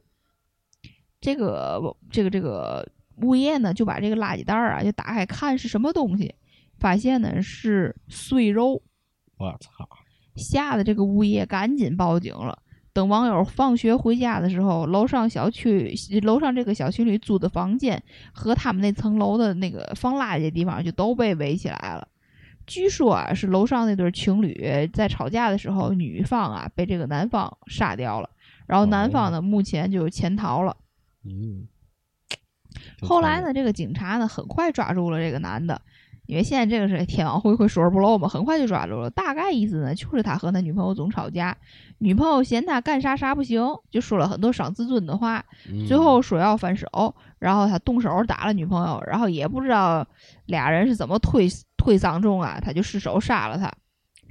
[1.21, 2.85] 这个这个这个
[3.17, 6.33] 物业呢就把这个垃圾袋儿啊就打开看是什么东西，
[6.79, 8.81] 发现呢是碎肉，
[9.37, 9.87] 我操，
[10.35, 12.57] 吓得这个物业赶紧报警了。
[12.93, 18.01] 等网友放学回家的时候，楼上小区楼上这个小区里租的房间
[18.33, 22.05] 和他们那层楼的那个放垃圾的地方就都被围起来了。
[22.65, 28.29] 据说啊，是楼上那对情侣在吵架的时候，女方啊被这个男方杀掉了，
[28.67, 30.75] 然后男方呢目前就潜逃了。
[31.23, 31.67] 嗯，
[33.01, 35.79] 后来呢，这个警察呢很快抓住了这个男的，
[36.25, 39.09] 因为现在这个是天网恢恢，疏而不漏嘛，很快就抓住了。
[39.09, 41.55] 大概意思呢，就是他和他女朋友总吵架，
[41.99, 45.45] 女朋友嫌他干啥啥不行，就说了很多伤自尊的话，
[45.87, 46.87] 最后说要分手，
[47.37, 50.07] 然后他动手打了女朋友，然后也不知道
[50.45, 51.47] 俩人是怎么推
[51.77, 53.71] 推搡中啊，他就失手杀了他。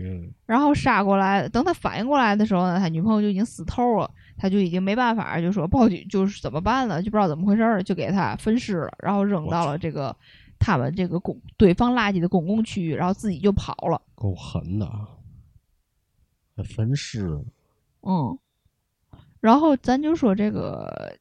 [0.03, 4.11] 嗯然后杀过来，等他反应过来的时候呢，他女朋友就已经死透了，
[4.41, 10.16] 他就已经没办法，就说报警，就是怎么办了，就不知道怎么回事儿，就给他分尸了，然后扔到了这个
[10.59, 14.01] 他们这个公堆放垃圾的公共区域，然后自己就跑了。
[14.14, 15.07] 够狠的啊，
[16.57, 17.38] 还分尸，
[18.01, 18.38] 嗯，
[19.41, 21.14] 然后咱就说这个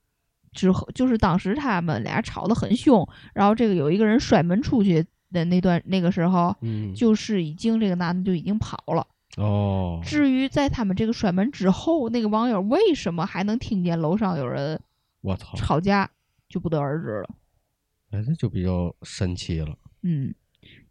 [0.53, 9.05] 之后，就是当时他们俩吵得很凶，然后这个有一个人摔门出去的那段那个时候，嗯，就是已经这个男的就已经跑了。
[9.37, 14.79] 哦，至于在他们这个摔门之后，那个网友为什么还能听见楼上有人
[15.21, 16.09] 我操，吵架，
[16.47, 17.29] 就不得而知了。
[18.09, 20.33] 哎，这就比较神奇了，嗯，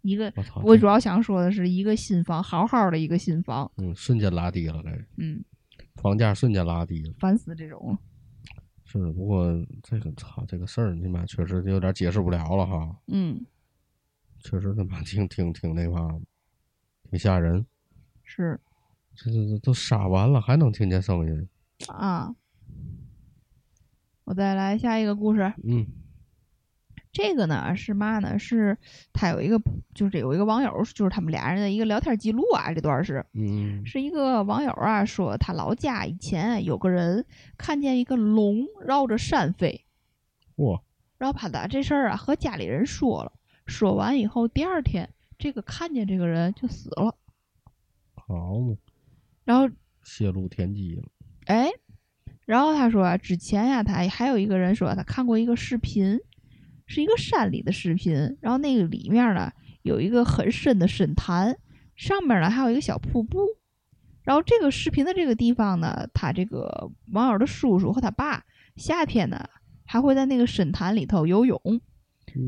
[0.03, 0.32] 一个
[0.62, 5.45] 我主要想说的是，一个新房，好好的一个新房，嗯，瞬间拉低了，这嗯，
[5.97, 7.12] 房价瞬间拉低了。
[7.18, 7.99] 烦死这种了。
[8.84, 12.97] 是，不过这个操这个事儿，你妈确实有点解释不了了哈。
[13.09, 13.45] 嗯，
[14.45, 16.20] 确实他妈挺挺挺那啥，
[17.11, 17.66] 挺吓人。
[18.31, 18.61] 是
[19.16, 21.49] 这这这都杀完了，还能听见声音。
[21.89, 22.35] 啊。
[24.24, 25.51] 我再来下一个故事。
[25.64, 25.87] 嗯
[27.11, 28.39] 这个呢是嘛呢？
[28.39, 28.76] 是
[29.14, 29.59] 他有一个，
[29.95, 32.72] 就是有一个网友，就是他们俩人的一个聊天记录啊。
[32.72, 37.24] 这段是嗯是一个网友啊说，他老家以前啊有个人
[37.57, 39.87] 看见一个龙绕着山飞，
[40.57, 40.81] 哇，
[41.16, 43.33] 然后他把这事儿啊和家里人说了，
[43.66, 45.09] 说完以后第二天，
[45.39, 47.16] 这个看见这个人就死了。
[48.29, 48.76] 好嘛，
[49.45, 49.68] 然后
[50.05, 51.03] 泄露天机了。
[51.47, 51.70] 哎，
[52.45, 56.18] 然后他说啊，之前呀、他还有一个人说他看过一个视频，
[56.87, 59.51] 是一个山里的视频，然后那个里面呢
[59.83, 61.57] 有一个很深的深潭，
[61.97, 63.39] 上面呢还有一个小瀑布。
[64.22, 68.45] 然后这个视频的这个地方呢，他这个网友的叔叔和他爸
[68.76, 69.49] 夏天呢
[69.87, 71.59] 还会在那个深潭里头游泳。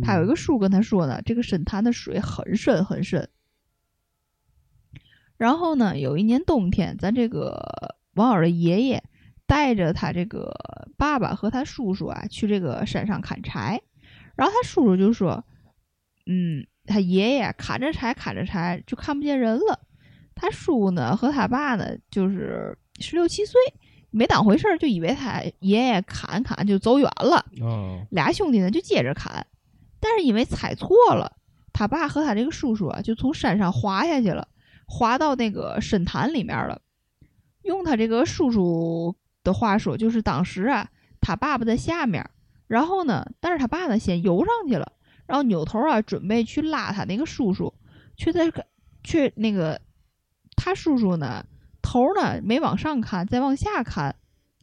[0.03, 3.27] 他有一个叔跟他说呢，这个深潭的水很深很深。
[5.41, 7.59] 然后呢，有一年冬天，咱这个
[8.13, 9.03] 王二的爷爷
[9.47, 10.55] 带着他这个
[10.99, 13.81] 爸爸和他叔叔啊去这个山上砍柴，
[14.37, 15.43] 然后他叔叔就说
[16.29, 19.81] ：“嗯，他爷爷砍着柴砍着柴就看不见人了。
[20.35, 23.59] 他叔呢和他爸呢就是十六七岁，
[24.11, 27.37] 没当回事儿，就以为他爷爷砍砍就走远了。
[27.67, 29.47] 啊，俩兄弟呢就接着砍，
[30.01, 31.33] 但是因为踩错了，
[31.73, 34.47] 他爸和他这个叔叔啊就从山上滑下去了，
[34.91, 36.83] 滑到那个深潭里面了。
[37.63, 39.15] 用他这个叔叔
[39.45, 42.29] 的话说，就是当时啊，他爸爸在下面，
[42.67, 44.93] 然后呢，但是他爸呢先游上去了，
[45.27, 47.73] 然后扭头啊准备去拉他那个叔叔，
[48.17, 48.51] 却在
[49.05, 49.81] 却那个
[50.57, 51.47] 他叔叔呢
[51.81, 54.17] 头呢没往上看，再往下看，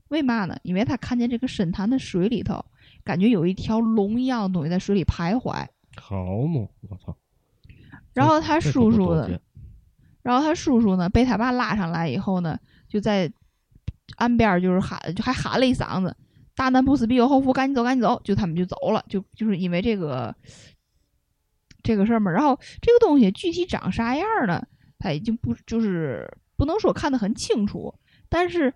[0.09, 0.57] 为嘛呢？
[0.63, 2.65] 因为他看见这个深潭的水里头。
[3.03, 5.65] 感觉有一条龙一样的东西在水里徘徊，
[5.95, 7.15] 好嘛，我操！
[8.11, 9.39] 然后他叔叔呢，
[10.27, 12.59] 然后他叔叔呢被他爸拉上来以后呢，
[12.89, 13.31] 就在
[14.17, 16.13] 岸边就是喊，就还喊了一嗓子
[16.53, 20.35] ：“大难不死必有后福，赶紧走，赶紧走！”就他们就走了，就就是因为这个
[21.81, 22.29] 这个事儿嘛。
[22.29, 24.61] 然后这个东西具体长啥样呢？
[24.99, 27.93] 他已经不就是不能说看得很清楚，
[28.27, 28.73] 但是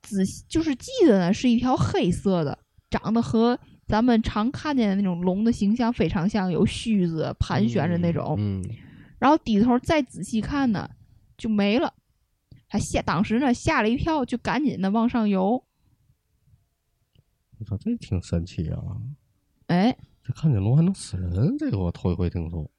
[0.00, 8.62] 仔细就是记得呢是一条黑色的，长得和咱们常看见的那种龙的形象非常像，有须子盘旋着那种。
[9.24, 10.90] 然后低头再仔细看呢，
[11.38, 11.94] 就没了。
[12.68, 15.64] 他吓，当时呢吓了一跳，就赶紧的往上游。
[17.58, 18.78] 我操，这挺神奇啊！
[19.68, 22.70] 哎，这看见龙还能死人，这个我头一回听说。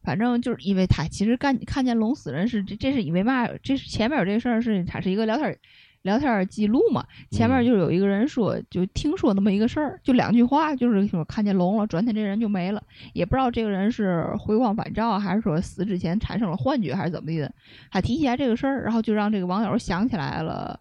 [0.00, 3.48] 反正就是因为他其实看看见龙死人是这这是因为嘛？
[3.64, 5.58] 这是前面有这事儿是他是一个聊天
[6.02, 7.06] 聊天记录嘛。
[7.30, 12.82] 前面嗯就有一个人说，就听说那么一个事儿，就两句话，就是说看见龙了，转天这人就没了，
[13.12, 17.52] 也不知道这个人是回光返照，还是说死之前产生了幻觉，还是怎么的。
[17.90, 20.80] 他提起来这个事儿，然后就让这个网友想起来了，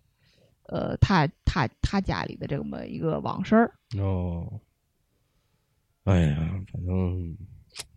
[0.68, 3.74] 呃，他他他家里的这么一个往事儿。
[3.98, 4.60] 哦，
[6.06, 6.38] 哎呀，
[6.72, 7.36] 反正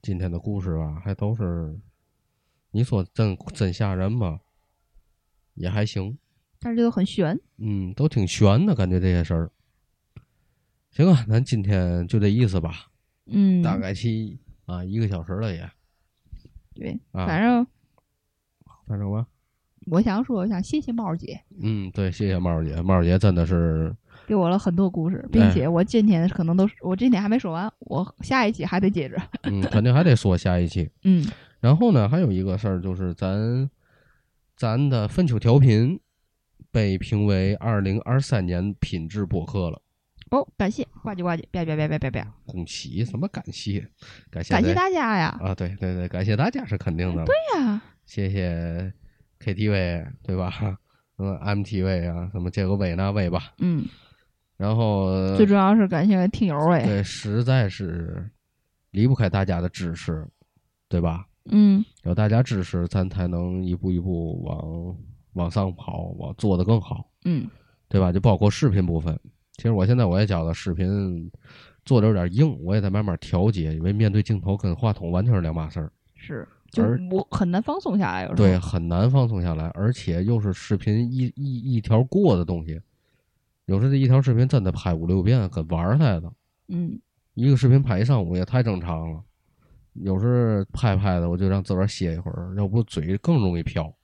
[0.01, 1.79] 今天的故事吧，还都是
[2.71, 4.41] 你说真真吓人吧，
[5.55, 6.19] 也还行，
[6.63, 9.51] 但是这个很悬，嗯，都挺悬的感觉这些事儿。
[10.93, 12.87] 行啊，咱今天就这意思吧，
[13.27, 15.69] 嗯，大概期啊一个小时了也，
[16.75, 17.27] 对，啊。
[17.27, 17.67] 反正
[18.87, 19.27] 反正吧，
[19.91, 23.93] 我想说，我想谢谢猫儿姐，嗯，对，谢谢猫儿姐，猫儿姐真的是，
[24.27, 29.17] 给我了很多故事，并哎且我今天可能都是我今天还没说完，我下一期还得接着。
[29.43, 30.89] 嗯，肯定还得说下一期。
[31.05, 31.27] 嗯，
[31.61, 33.69] 然后呢，还有一个事儿就是咱
[34.57, 35.99] 咱的粪球调频
[36.73, 39.81] 被评为二零二三年品质播客了，
[40.31, 43.05] 哦，感谢呱唧呱唧，别别别别别别，恭喜！
[43.05, 43.87] 什么感谢？
[44.31, 45.39] 感谢感谢大大家呀！
[45.43, 45.55] 啊！
[45.55, 47.25] 对对对，感谢大家是肯定的。
[47.27, 48.93] 对呀，谢谢
[49.39, 50.79] KTV 对吧？
[51.19, 53.53] 嗯，MTV 啊，什么这个微那微吧。
[53.59, 53.85] 嗯，
[54.57, 58.31] 然后最重要是感谢听友哎，对，实在是
[58.93, 60.27] 离不开大家的支持，
[60.89, 61.27] 对吧？
[61.51, 64.97] 嗯有大家支持，咱才能一步一步往
[65.35, 67.49] 往上跑，我做的更好，嗯。
[67.89, 68.11] 对吧？
[68.11, 69.15] 就包括视频部分，
[69.59, 71.31] 其实我现在我也觉得视频
[71.85, 78.37] 做的有点硬，我也在慢慢调节，因为面对镜头跟话筒完全是两码事儿，是，就而我很难放松下来，有时候。
[78.37, 82.81] 对，，很难放松下来，而且又是视频一一一条过的东西，
[83.67, 86.33] 有时这一条视频真的拍五六遍，跟玩儿似的。
[86.69, 86.99] 嗯。
[87.35, 89.23] 一个视频拍一上午也太正常了，
[89.93, 93.95] 有时拍拍的我就让自个儿歇一会儿，要不嘴更容易飘，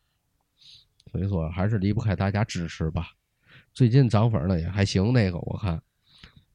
[1.11, 3.09] 所以说还是离不开大家支持吧。
[3.75, 5.81] 最近涨粉呢也还行，那个我看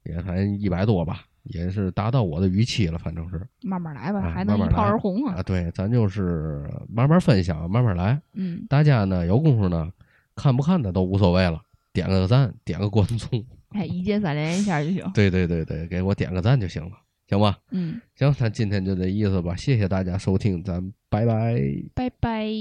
[0.04, 5.36] 也还一百多吧，也是达到我的预期了，反正是慢慢来吧，啊还能一炮而红啊。
[5.38, 5.44] 啊。
[5.44, 8.22] 对，咱就是慢慢分享，慢慢来。
[8.34, 9.92] 嗯，大家呢有功夫呢，
[10.36, 11.62] 看不看的都无所谓了，
[11.94, 13.46] 点个赞，点个关注。
[13.70, 15.10] 哎，一键三连一下就行。
[15.14, 16.98] 对对对对，给我点个赞就行了，
[17.28, 17.58] 行吧？
[17.72, 21.62] 嗯，行，那今天就这意思吧，谢谢大家收听，咱拜拜。
[21.96, 22.52] 拜拜。